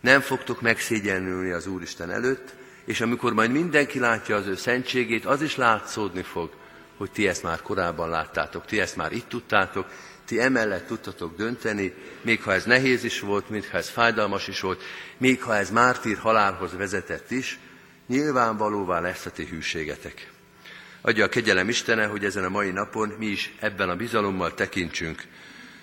Nem 0.00 0.20
fogtok 0.20 0.60
megszégyenülni 0.60 1.50
az 1.50 1.66
Úristen 1.66 2.10
előtt, 2.10 2.54
és 2.84 3.00
amikor 3.00 3.32
majd 3.32 3.50
mindenki 3.50 3.98
látja 3.98 4.36
az 4.36 4.46
ő 4.46 4.56
szentségét, 4.56 5.24
az 5.24 5.42
is 5.42 5.56
látszódni 5.56 6.22
fog, 6.22 6.50
hogy 6.96 7.10
ti 7.10 7.28
ezt 7.28 7.42
már 7.42 7.62
korábban 7.62 8.08
láttátok, 8.08 8.66
ti 8.66 8.80
ezt 8.80 8.96
már 8.96 9.12
itt 9.12 9.28
tudtátok, 9.28 9.86
ti 10.24 10.40
emellett 10.40 10.86
tudtatok 10.86 11.36
dönteni, 11.36 11.94
még 12.22 12.42
ha 12.42 12.52
ez 12.52 12.64
nehéz 12.64 13.04
is 13.04 13.20
volt, 13.20 13.48
még 13.48 13.70
ha 13.70 13.76
ez 13.76 13.88
fájdalmas 13.88 14.48
is 14.48 14.60
volt, 14.60 14.82
még 15.16 15.42
ha 15.42 15.56
ez 15.56 15.70
mártír 15.70 16.18
halálhoz 16.18 16.76
vezetett 16.76 17.30
is, 17.30 17.58
nyilvánvalóvá 18.06 19.00
lesz 19.00 19.26
a 19.26 19.30
ti 19.30 19.44
hűségetek. 19.44 20.32
Adja 21.06 21.24
a 21.24 21.28
kegyelem 21.28 21.68
Istene, 21.68 22.06
hogy 22.06 22.24
ezen 22.24 22.44
a 22.44 22.48
mai 22.48 22.70
napon 22.70 23.08
mi 23.18 23.26
is 23.26 23.54
ebben 23.60 23.88
a 23.88 23.96
bizalommal 23.96 24.54
tekintsünk 24.54 25.22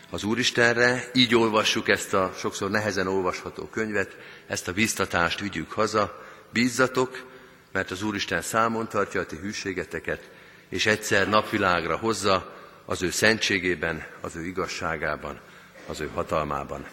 az 0.09 0.23
Úristenre, 0.23 1.09
így 1.13 1.35
olvassuk 1.35 1.89
ezt 1.89 2.13
a 2.13 2.33
sokszor 2.37 2.69
nehezen 2.69 3.07
olvasható 3.07 3.65
könyvet, 3.65 4.17
ezt 4.47 4.67
a 4.67 4.73
biztatást 4.73 5.39
vigyük 5.39 5.71
haza, 5.71 6.25
bízzatok, 6.49 7.25
mert 7.71 7.91
az 7.91 8.03
Úristen 8.03 8.41
számon 8.41 8.87
tartja 8.87 9.21
a 9.21 9.25
ti 9.25 9.35
hűségeteket, 9.35 10.29
és 10.69 10.85
egyszer 10.85 11.29
napvilágra 11.29 11.97
hozza 11.97 12.55
az 12.85 13.01
ő 13.01 13.09
szentségében, 13.09 14.05
az 14.21 14.35
ő 14.35 14.45
igazságában, 14.45 15.39
az 15.87 15.99
ő 15.99 16.09
hatalmában. 16.13 16.85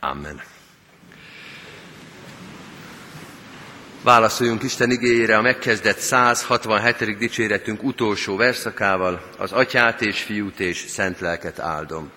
Amen. 0.00 0.42
Válaszoljunk 4.04 4.62
Isten 4.62 4.90
igényére 4.90 5.36
a 5.36 5.40
megkezdett 5.40 5.98
167. 5.98 7.18
dicséretünk 7.18 7.82
utolsó 7.82 8.36
verszakával, 8.36 9.22
az 9.38 9.52
atyát 9.52 10.00
és 10.00 10.22
fiút 10.22 10.60
és 10.60 10.84
szent 10.88 11.20
lelket 11.20 11.58
áldom. 11.58 12.10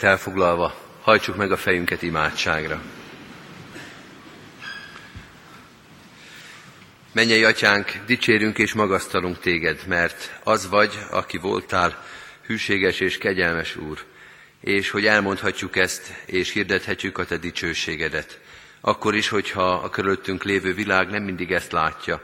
Helyünket 0.00 0.18
elfoglalva, 0.18 0.74
hajtsuk 1.00 1.36
meg 1.36 1.52
a 1.52 1.56
fejünket 1.56 2.02
imádságra. 2.02 2.82
Mennyei 7.12 7.44
atyánk, 7.44 7.92
dicsérünk 8.06 8.58
és 8.58 8.72
magasztalunk 8.72 9.38
téged, 9.38 9.80
mert 9.86 10.40
az 10.44 10.68
vagy, 10.68 10.98
aki 11.10 11.38
voltál, 11.38 12.04
hűséges 12.46 13.00
és 13.00 13.18
kegyelmes 13.18 13.76
úr, 13.76 14.04
és 14.60 14.90
hogy 14.90 15.06
elmondhatjuk 15.06 15.76
ezt, 15.76 16.14
és 16.26 16.52
hirdethetjük 16.52 17.18
a 17.18 17.24
te 17.24 17.36
dicsőségedet. 17.36 18.40
Akkor 18.80 19.14
is, 19.14 19.28
hogyha 19.28 19.72
a 19.72 19.90
körülöttünk 19.90 20.44
lévő 20.44 20.74
világ 20.74 21.10
nem 21.10 21.22
mindig 21.22 21.52
ezt 21.52 21.72
látja, 21.72 22.22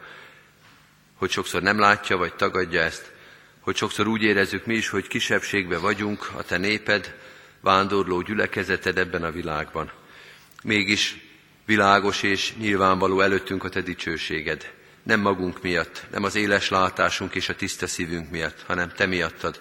hogy 1.15 1.31
sokszor 1.31 1.63
nem 1.63 1.79
látja, 1.79 2.17
vagy 2.17 2.35
tagadja 2.35 2.81
ezt, 2.81 3.13
hogy 3.61 3.77
sokszor 3.77 4.07
úgy 4.07 4.23
érezzük 4.23 4.67
mi 4.67 4.75
is, 4.75 4.89
hogy 4.89 5.07
kisebbségbe 5.07 5.79
vagyunk, 5.79 6.31
a 6.37 6.43
te 6.43 6.57
néped, 6.57 7.15
vándorló 7.61 8.21
gyülekezeted 8.21 8.99
ebben 8.99 9.25
a 9.25 9.31
világban. 9.31 9.91
Mégis 10.63 11.17
világos 11.67 12.23
és 12.23 12.55
nyilvánvaló 12.57 13.21
előttünk 13.21 13.65
a 13.65 13.69
te 13.69 13.81
dicsőséged. 13.81 14.73
Nem 15.03 15.21
magunk 15.21 15.63
miatt, 15.63 16.07
nem 16.11 16.25
az 16.25 16.35
éles 16.35 16.69
látásunk 16.69 17.35
és 17.35 17.49
a 17.49 17.55
tiszta 17.55 17.87
szívünk 17.87 18.31
miatt, 18.31 18.63
hanem 18.67 18.93
te 18.93 19.07
miattad, 19.07 19.61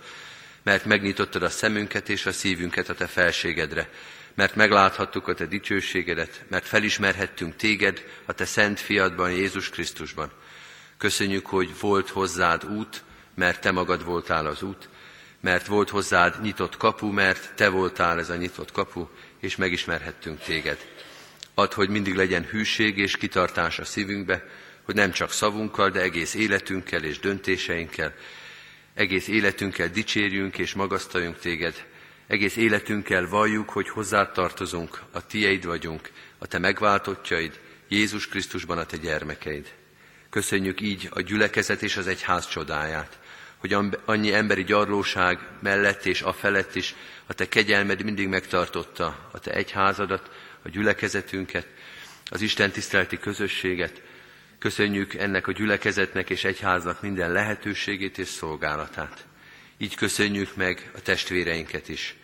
mert 0.64 0.86
megnyitottad 0.86 1.44
a 1.44 1.50
szemünket 1.50 2.10
és 2.10 2.26
a 2.26 2.32
szívünket 2.32 2.90
a 2.90 2.94
te 2.94 3.08
felségedre, 3.08 3.90
mert 4.34 4.56
megláthattuk 4.56 5.28
a 5.28 5.34
te 5.34 5.46
dicsőségedet, 5.46 6.46
mert 6.50 6.68
felismerhettünk 6.68 7.56
téged 7.56 8.06
a 8.26 8.34
te 8.34 8.46
szent 8.46 8.80
fiadban, 8.80 9.32
Jézus 9.32 9.70
Krisztusban. 9.70 10.32
Köszönjük, 10.98 11.46
hogy 11.46 11.80
volt 11.80 12.10
hozzád 12.10 12.66
út, 12.66 13.04
mert 13.36 13.62
te 13.62 13.72
magad 13.72 14.06
voltál 14.06 14.46
az 14.46 14.62
út, 14.62 14.90
mert 15.46 15.68
volt 15.68 15.90
hozzád 15.90 16.42
nyitott 16.42 16.78
kapu, 16.78 17.12
mert 17.12 17.54
te 17.56 17.70
voltál 17.70 18.20
ez 18.20 18.30
a 18.30 18.36
nyitott 18.36 18.72
kapu, 18.72 19.08
és 19.40 19.56
megismerhettünk 19.56 20.40
téged. 20.40 20.78
Add, 21.54 21.74
hogy 21.74 21.90
mindig 21.90 22.16
legyen 22.16 22.44
hűség 22.44 22.98
és 22.98 23.18
kitartás 23.18 23.80
a 23.80 23.86
szívünkbe, 23.86 24.46
hogy 24.84 24.96
nem 24.96 25.12
csak 25.12 25.32
szavunkkal, 25.32 25.90
de 25.90 26.02
egész 26.02 26.34
életünkkel 26.34 27.04
és 27.04 27.20
döntéseinkkel, 27.20 28.14
egész 28.94 29.28
életünkkel 29.28 29.88
dicsérjünk 29.88 30.58
és 30.58 30.74
magasztaljunk 30.74 31.40
téged, 31.40 31.86
egész 32.28 32.56
életünkkel 32.56 33.28
valljuk, 33.28 33.70
hogy 33.70 33.90
hozzád 33.90 34.32
tartozunk, 34.32 35.02
a 35.12 35.26
tieid 35.26 35.66
vagyunk, 35.66 36.10
a 36.38 36.48
te 36.48 36.60
megváltottjaid, 36.60 37.60
Jézus 37.88 38.28
Krisztusban 38.28 38.78
a 38.78 38.86
te 38.86 38.98
gyermekeid. 38.98 39.74
Köszönjük 40.30 40.82
így 40.82 41.10
a 41.14 41.22
gyülekezet 41.22 41.84
és 41.84 41.98
az 41.98 42.08
egyház 42.08 42.48
csodáját, 42.48 43.20
hogy 43.66 44.00
annyi 44.06 44.34
emberi 44.34 44.64
gyarlóság 44.64 45.40
mellett 45.60 46.06
és 46.06 46.22
a 46.22 46.34
felett 46.34 46.76
is 46.76 46.96
a 47.26 47.34
te 47.34 47.48
kegyelmed 47.48 48.04
mindig 48.04 48.28
megtartotta 48.28 49.30
a 49.32 49.40
te 49.40 49.52
egyházadat, 49.52 50.30
a 50.62 50.70
gyülekezetünket, 50.70 51.68
az 52.30 52.42
Isten 52.42 52.72
tiszteleti 52.72 53.18
közösséget. 53.18 54.02
Köszönjük 54.60 55.14
ennek 55.14 55.48
a 55.48 55.52
gyülekezetnek 55.52 56.30
és 56.30 56.44
egyháznak 56.44 57.02
minden 57.02 57.32
lehetőségét 57.32 58.18
és 58.18 58.28
szolgálatát. 58.28 59.26
Így 59.78 59.96
köszönjük 59.96 60.56
meg 60.56 60.92
a 60.96 61.02
testvéreinket 61.02 61.90
is. 61.90 62.16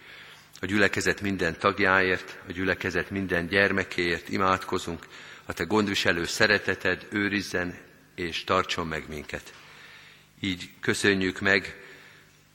A 0.59 0.65
gyülekezet 0.65 1.21
minden 1.21 1.57
tagjáért, 1.59 2.37
a 2.47 2.51
gyülekezet 2.51 3.09
minden 3.09 3.47
gyermekéért 3.47 4.29
imádkozunk, 4.29 5.05
a 5.45 5.53
te 5.53 5.63
gondviselő 5.63 6.25
szereteted 6.25 7.07
őrizzen 7.09 7.77
és 8.15 8.43
tartson 8.43 8.87
meg 8.87 9.03
minket. 9.09 9.53
Így 10.43 10.69
köszönjük 10.79 11.39
meg 11.39 11.75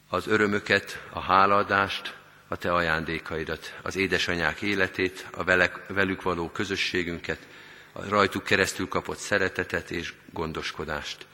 az 0.09 0.26
örömöket, 0.26 1.03
a 1.11 1.20
hálaadást, 1.20 2.14
a 2.49 2.57
te 2.57 2.72
ajándékaidat, 2.72 3.74
az 3.82 3.97
édesanyák 3.97 4.62
életét, 4.62 5.26
a 5.32 5.45
velük 5.89 6.22
való 6.22 6.51
közösségünket, 6.51 7.39
a 7.93 8.09
rajtuk 8.09 8.45
keresztül 8.45 8.89
kapott 8.89 9.18
szeretetet 9.18 9.91
és 9.91 10.12
gondoskodást. 10.32 11.26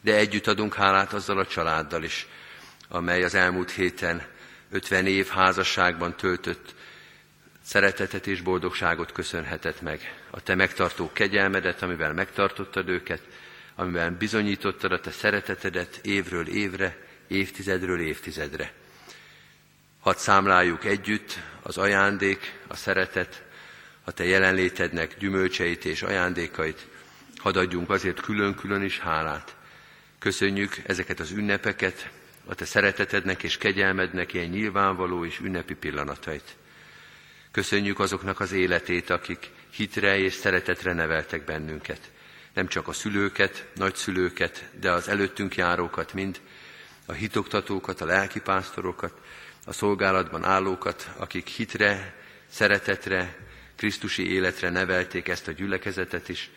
De 0.00 0.14
együtt 0.14 0.46
adunk 0.46 0.74
hálát 0.74 1.12
azzal 1.12 1.38
a 1.38 1.46
családdal 1.46 2.02
is, 2.02 2.26
amely 2.88 3.22
az 3.22 3.34
elmúlt 3.34 3.70
héten 3.70 4.26
50 4.70 5.06
év 5.06 5.26
házasságban 5.26 6.16
töltött 6.16 6.74
szeretetet 7.62 8.26
és 8.26 8.40
boldogságot 8.40 9.12
köszönhetett 9.12 9.80
meg. 9.80 10.14
A 10.30 10.42
te 10.42 10.54
megtartó 10.54 11.10
kegyelmedet, 11.12 11.82
amivel 11.82 12.12
megtartottad 12.12 12.88
őket, 12.88 13.22
amiben 13.78 14.16
bizonyítottad 14.16 14.92
a 14.92 15.00
te 15.00 15.10
szeretetedet 15.10 16.00
évről 16.02 16.48
évre, 16.48 16.96
évtizedről 17.26 18.00
évtizedre. 18.00 18.72
Hadd 20.00 20.16
számláljuk 20.16 20.84
együtt 20.84 21.38
az 21.62 21.78
ajándék, 21.78 22.58
a 22.66 22.76
szeretet, 22.76 23.44
a 24.04 24.12
te 24.12 24.24
jelenlétednek 24.24 25.18
gyümölcseit 25.18 25.84
és 25.84 26.02
ajándékait, 26.02 26.86
hadd 27.36 27.58
adjunk 27.58 27.90
azért 27.90 28.20
külön-külön 28.20 28.82
is 28.82 28.98
hálát. 28.98 29.56
Köszönjük 30.18 30.76
ezeket 30.86 31.20
az 31.20 31.30
ünnepeket, 31.30 32.10
a 32.46 32.54
te 32.54 32.64
szeretetednek 32.64 33.42
és 33.42 33.56
kegyelmednek 33.56 34.34
ilyen 34.34 34.48
nyilvánvaló 34.48 35.24
és 35.24 35.40
ünnepi 35.40 35.74
pillanatait. 35.74 36.56
Köszönjük 37.50 37.98
azoknak 37.98 38.40
az 38.40 38.52
életét, 38.52 39.10
akik 39.10 39.50
hitre 39.70 40.18
és 40.18 40.32
szeretetre 40.32 40.92
neveltek 40.92 41.44
bennünket 41.44 42.10
nem 42.58 42.68
csak 42.68 42.88
a 42.88 42.92
szülőket, 42.92 43.66
nagyszülőket, 43.74 44.64
de 44.80 44.92
az 44.92 45.08
előttünk 45.08 45.56
járókat 45.56 46.12
mind, 46.12 46.40
a 47.06 47.12
hitoktatókat, 47.12 48.00
a 48.00 48.04
lelkipásztorokat, 48.04 49.12
a 49.64 49.72
szolgálatban 49.72 50.44
állókat, 50.44 51.10
akik 51.16 51.46
hitre, 51.46 52.14
szeretetre, 52.50 53.36
Krisztusi 53.76 54.32
életre 54.32 54.70
nevelték 54.70 55.28
ezt 55.28 55.48
a 55.48 55.52
gyülekezetet 55.52 56.28
is, 56.28 56.50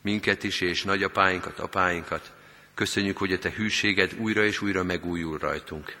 minket 0.00 0.44
is, 0.44 0.60
és 0.60 0.82
nagyapáinkat, 0.82 1.58
apáinkat. 1.58 2.32
Köszönjük, 2.74 3.16
hogy 3.16 3.32
a 3.32 3.38
te 3.38 3.50
hűséged 3.50 4.14
újra 4.18 4.44
és 4.44 4.60
újra 4.60 4.82
megújul 4.82 5.38
rajtunk. 5.38 5.96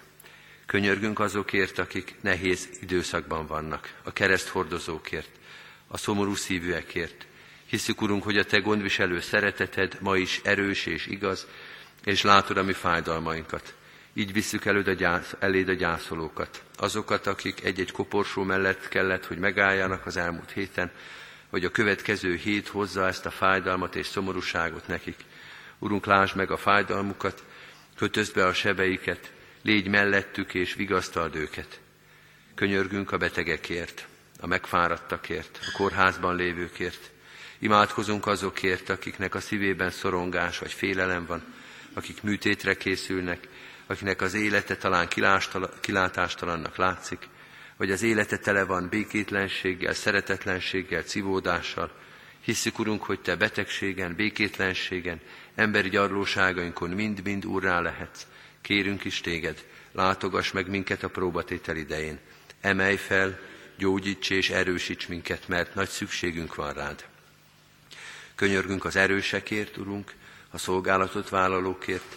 Könyörgünk 0.66 1.20
azokért, 1.20 1.78
akik 1.78 2.14
nehéz 2.20 2.68
időszakban 2.80 3.46
vannak, 3.46 3.94
a 4.02 4.12
kereszthordozókért, 4.12 5.30
a 5.86 5.96
szomorú 5.96 6.34
szívűekért, 6.34 7.26
Hiszük, 7.68 8.02
Urunk, 8.02 8.22
hogy 8.22 8.38
a 8.38 8.44
Te 8.44 8.58
gondviselő 8.58 9.20
szereteted 9.20 9.96
ma 10.00 10.16
is 10.16 10.40
erős 10.44 10.86
és 10.86 11.06
igaz, 11.06 11.46
és 12.04 12.22
látod 12.22 12.56
a 12.56 12.62
mi 12.62 12.72
fájdalmainkat. 12.72 13.74
Így 14.14 14.32
visszük 14.32 14.64
előd 14.64 14.88
a 14.88 14.92
gyász, 14.92 15.34
eléd 15.38 15.68
a 15.68 15.72
gyászolókat, 15.72 16.62
azokat, 16.76 17.26
akik 17.26 17.64
egy-egy 17.64 17.90
koporsó 17.90 18.42
mellett 18.42 18.88
kellett, 18.88 19.26
hogy 19.26 19.38
megálljanak 19.38 20.06
az 20.06 20.16
elmúlt 20.16 20.50
héten, 20.50 20.90
hogy 21.50 21.64
a 21.64 21.70
következő 21.70 22.34
hét 22.34 22.68
hozza 22.68 23.06
ezt 23.06 23.26
a 23.26 23.30
fájdalmat 23.30 23.96
és 23.96 24.06
szomorúságot 24.06 24.86
nekik. 24.86 25.24
Urunk, 25.78 26.06
lásd 26.06 26.36
meg 26.36 26.50
a 26.50 26.56
fájdalmukat, 26.56 27.44
kötözd 27.96 28.34
be 28.34 28.46
a 28.46 28.52
sebeiket, 28.52 29.32
légy 29.62 29.88
mellettük 29.88 30.54
és 30.54 30.74
vigasztald 30.74 31.34
őket. 31.34 31.80
Könyörgünk 32.54 33.12
a 33.12 33.18
betegekért, 33.18 34.06
a 34.40 34.46
megfáradtakért, 34.46 35.58
a 35.62 35.76
kórházban 35.76 36.36
lévőkért, 36.36 37.10
Imádkozunk 37.58 38.26
azokért, 38.26 38.88
akiknek 38.88 39.34
a 39.34 39.40
szívében 39.40 39.90
szorongás 39.90 40.58
vagy 40.58 40.72
félelem 40.72 41.26
van, 41.26 41.54
akik 41.92 42.22
műtétre 42.22 42.76
készülnek, 42.76 43.48
akinek 43.86 44.20
az 44.20 44.34
élete 44.34 44.76
talán 44.76 45.08
kilátástalannak 45.80 46.76
látszik, 46.76 47.28
vagy 47.76 47.90
az 47.90 48.02
élete 48.02 48.38
tele 48.38 48.64
van 48.64 48.88
békétlenséggel, 48.88 49.94
szeretetlenséggel, 49.94 51.02
civódással. 51.02 51.92
Hisszük, 52.40 52.78
Urunk, 52.78 53.02
hogy 53.04 53.20
Te 53.20 53.36
betegségen, 53.36 54.14
békétlenségen, 54.14 55.20
emberi 55.54 55.88
gyarlóságainkon 55.88 56.90
mind-mind 56.90 57.46
úrrá 57.46 57.80
lehetsz. 57.80 58.26
Kérünk 58.60 59.04
is 59.04 59.20
Téged, 59.20 59.64
látogass 59.92 60.50
meg 60.50 60.68
minket 60.68 61.02
a 61.02 61.08
próbatétel 61.08 61.76
idején. 61.76 62.18
Emelj 62.60 62.96
fel, 62.96 63.38
gyógyíts 63.76 64.30
és 64.30 64.50
erősíts 64.50 65.08
minket, 65.08 65.48
mert 65.48 65.74
nagy 65.74 65.88
szükségünk 65.88 66.54
van 66.54 66.72
rád. 66.72 67.04
Könyörgünk 68.38 68.84
az 68.84 68.96
erősekért, 68.96 69.76
Urunk, 69.76 70.12
a 70.50 70.58
szolgálatot 70.58 71.28
vállalókért. 71.28 72.16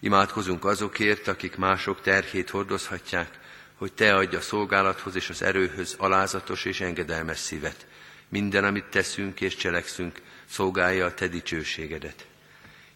Imádkozunk 0.00 0.64
azokért, 0.64 1.28
akik 1.28 1.56
mások 1.56 2.00
terhét 2.00 2.50
hordozhatják, 2.50 3.38
hogy 3.74 3.92
Te 3.92 4.16
adj 4.16 4.36
a 4.36 4.40
szolgálathoz 4.40 5.14
és 5.14 5.30
az 5.30 5.42
erőhöz 5.42 5.94
alázatos 5.98 6.64
és 6.64 6.80
engedelmes 6.80 7.38
szívet. 7.38 7.86
Minden, 8.28 8.64
amit 8.64 8.84
teszünk 8.84 9.40
és 9.40 9.56
cselekszünk, 9.56 10.20
szolgálja 10.48 11.06
a 11.06 11.14
Te 11.14 11.28
dicsőségedet. 11.28 12.26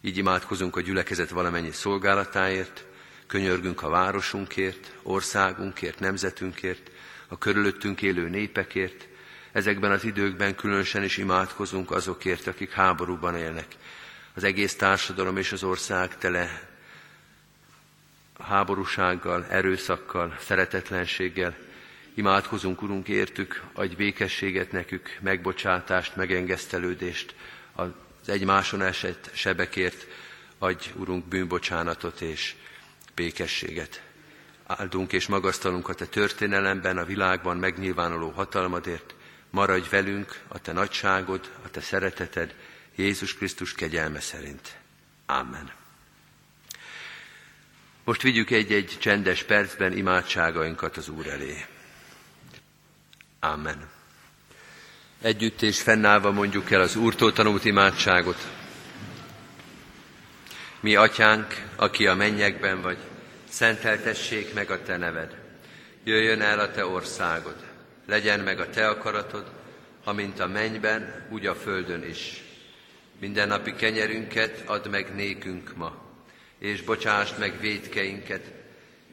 Így 0.01 0.17
imádkozunk 0.17 0.75
a 0.75 0.81
gyülekezet 0.81 1.29
valamennyi 1.29 1.71
szolgálatáért, 1.71 2.85
könyörgünk 3.27 3.81
a 3.81 3.89
városunkért, 3.89 4.93
országunkért, 5.03 5.99
nemzetünkért, 5.99 6.91
a 7.27 7.37
körülöttünk 7.37 8.01
élő 8.01 8.29
népekért, 8.29 9.07
Ezekben 9.51 9.91
az 9.91 10.03
időkben 10.03 10.55
különösen 10.55 11.03
is 11.03 11.17
imádkozunk 11.17 11.91
azokért, 11.91 12.47
akik 12.47 12.71
háborúban 12.71 13.35
élnek. 13.35 13.67
Az 14.33 14.43
egész 14.43 14.75
társadalom 14.75 15.37
és 15.37 15.51
az 15.51 15.63
ország 15.63 16.17
tele 16.17 16.69
háborúsággal, 18.39 19.45
erőszakkal, 19.49 20.35
szeretetlenséggel. 20.39 21.55
Imádkozunk, 22.13 22.81
Urunk, 22.81 23.07
értük, 23.07 23.63
adj 23.73 23.95
békességet 23.95 24.71
nekük, 24.71 25.17
megbocsátást, 25.21 26.15
megengesztelődést, 26.15 27.35
az 27.73 27.89
egymáson 28.25 28.81
esett 28.81 29.29
sebekért, 29.33 30.07
adj, 30.57 30.89
Urunk, 30.95 31.25
bűnbocsánatot 31.25 32.21
és 32.21 32.55
békességet. 33.15 34.01
Áldunk 34.65 35.13
és 35.13 35.27
magasztalunk 35.27 35.89
a 35.89 35.93
Te 35.93 36.05
történelemben, 36.05 36.97
a 36.97 37.05
világban 37.05 37.57
megnyilvánuló 37.57 38.29
hatalmadért, 38.29 39.15
maradj 39.51 39.89
velünk 39.89 40.39
a 40.47 40.59
Te 40.59 40.71
nagyságod, 40.71 41.51
a 41.63 41.69
Te 41.69 41.81
szereteted, 41.81 42.55
Jézus 42.95 43.33
Krisztus 43.33 43.73
kegyelme 43.73 44.19
szerint. 44.19 44.75
Amen. 45.25 45.71
Most 48.03 48.21
vigyük 48.21 48.49
egy-egy 48.49 48.97
csendes 48.99 49.43
percben 49.43 49.97
imádságainkat 49.97 50.97
az 50.97 51.09
Úr 51.09 51.27
elé. 51.27 51.65
Amen. 53.39 53.89
Együtt 55.21 55.61
és 55.61 55.81
fennállva 55.81 56.31
mondjuk 56.31 56.71
el 56.71 56.81
az 56.81 56.95
Úrtól 56.95 57.33
tanult 57.33 57.65
imádságot. 57.65 58.47
Mi, 60.79 60.95
Atyánk, 60.95 61.65
aki 61.75 62.07
a 62.07 62.15
mennyekben 62.15 62.81
vagy, 62.81 62.97
szenteltessék 63.49 64.53
meg 64.53 64.71
a 64.71 64.83
Te 64.83 64.97
neved. 64.97 65.35
Jöjjön 66.03 66.41
el 66.41 66.59
a 66.59 66.71
Te 66.71 66.85
országod, 66.85 67.70
legyen 68.05 68.39
meg 68.39 68.59
a 68.59 68.69
Te 68.69 68.87
akaratod, 68.87 69.51
amint 70.03 70.39
a 70.39 70.47
mennyben, 70.47 71.27
úgy 71.29 71.45
a 71.45 71.55
földön 71.55 72.03
is. 72.03 72.43
Minden 73.19 73.47
napi 73.47 73.75
kenyerünket 73.75 74.63
add 74.65 74.89
meg 74.89 75.15
nékünk 75.15 75.75
ma, 75.75 75.95
és 76.57 76.81
bocsásd 76.81 77.39
meg 77.39 77.59
védkeinket, 77.59 78.51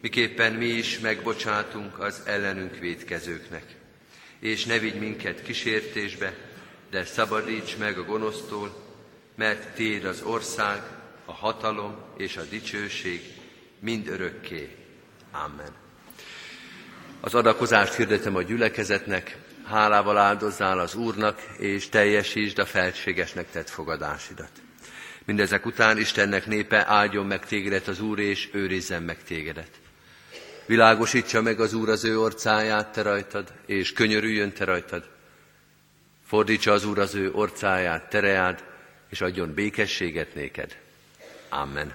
miképpen 0.00 0.52
mi 0.52 0.66
is 0.66 0.98
megbocsátunk 0.98 1.98
az 1.98 2.22
ellenünk 2.24 2.78
védkezőknek. 2.78 3.64
És 4.38 4.64
ne 4.64 4.78
vigy 4.78 4.98
minket 4.98 5.42
kísértésbe, 5.42 6.34
de 6.90 7.04
szabadíts 7.04 7.76
meg 7.76 7.98
a 7.98 8.04
gonosztól, 8.04 8.86
mert 9.34 9.74
Téd 9.74 10.04
az 10.04 10.22
ország, 10.22 10.82
a 11.24 11.32
hatalom 11.32 11.96
és 12.16 12.36
a 12.36 12.42
dicsőség 12.42 13.20
mind 13.78 14.08
örökké. 14.08 14.76
Amen. 15.30 15.87
Az 17.20 17.34
adakozást 17.34 17.94
hirdetem 17.94 18.36
a 18.36 18.42
gyülekezetnek, 18.42 19.36
hálával 19.64 20.18
áldozzál 20.18 20.78
az 20.78 20.94
Úrnak, 20.94 21.40
és 21.58 21.88
teljesítsd 21.88 22.58
a 22.58 22.66
felségesnek 22.66 23.50
tett 23.50 23.68
fogadásidat. 23.68 24.50
Mindezek 25.24 25.66
után 25.66 25.98
Istennek 25.98 26.46
népe 26.46 26.84
áldjon 26.86 27.26
meg 27.26 27.46
tégedet 27.46 27.88
az 27.88 28.00
Úr, 28.00 28.18
és 28.18 28.48
őrizzen 28.52 29.02
meg 29.02 29.22
tégedet. 29.22 29.70
Világosítsa 30.66 31.42
meg 31.42 31.60
az 31.60 31.74
Úr 31.74 31.88
az 31.88 32.04
ő 32.04 32.20
orcáját 32.20 32.92
te 32.92 33.02
rajtad, 33.02 33.52
és 33.66 33.92
könyörüljön 33.92 34.52
te 34.52 34.64
rajtad. 34.64 35.08
Fordítsa 36.26 36.72
az 36.72 36.84
Úr 36.84 36.98
az 36.98 37.14
ő 37.14 37.32
orcáját 37.32 38.08
tereád, 38.08 38.64
és 39.08 39.20
adjon 39.20 39.54
békességet 39.54 40.34
néked. 40.34 40.76
Amen. 41.48 41.94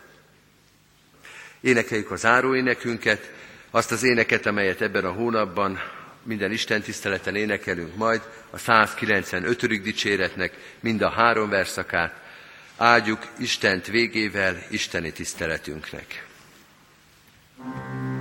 Énekeljük 1.61 2.11
az 2.11 2.25
áróénekünket, 2.25 3.31
azt 3.75 3.91
az 3.91 4.03
éneket, 4.03 4.45
amelyet 4.45 4.81
ebben 4.81 5.05
a 5.05 5.11
hónapban 5.11 5.79
minden 6.23 6.51
Isten 6.51 6.81
tiszteleten 6.81 7.35
énekelünk 7.35 7.95
majd, 7.95 8.21
a 8.49 8.57
195. 8.57 9.81
dicséretnek 9.81 10.53
mind 10.79 11.01
a 11.01 11.09
három 11.09 11.49
verszakát, 11.49 12.21
áldjuk 12.77 13.27
Istent 13.37 13.87
végével 13.87 14.63
Isteni 14.69 15.11
tiszteletünknek. 15.11 16.25
thank 17.55 18.05
you 18.07 18.12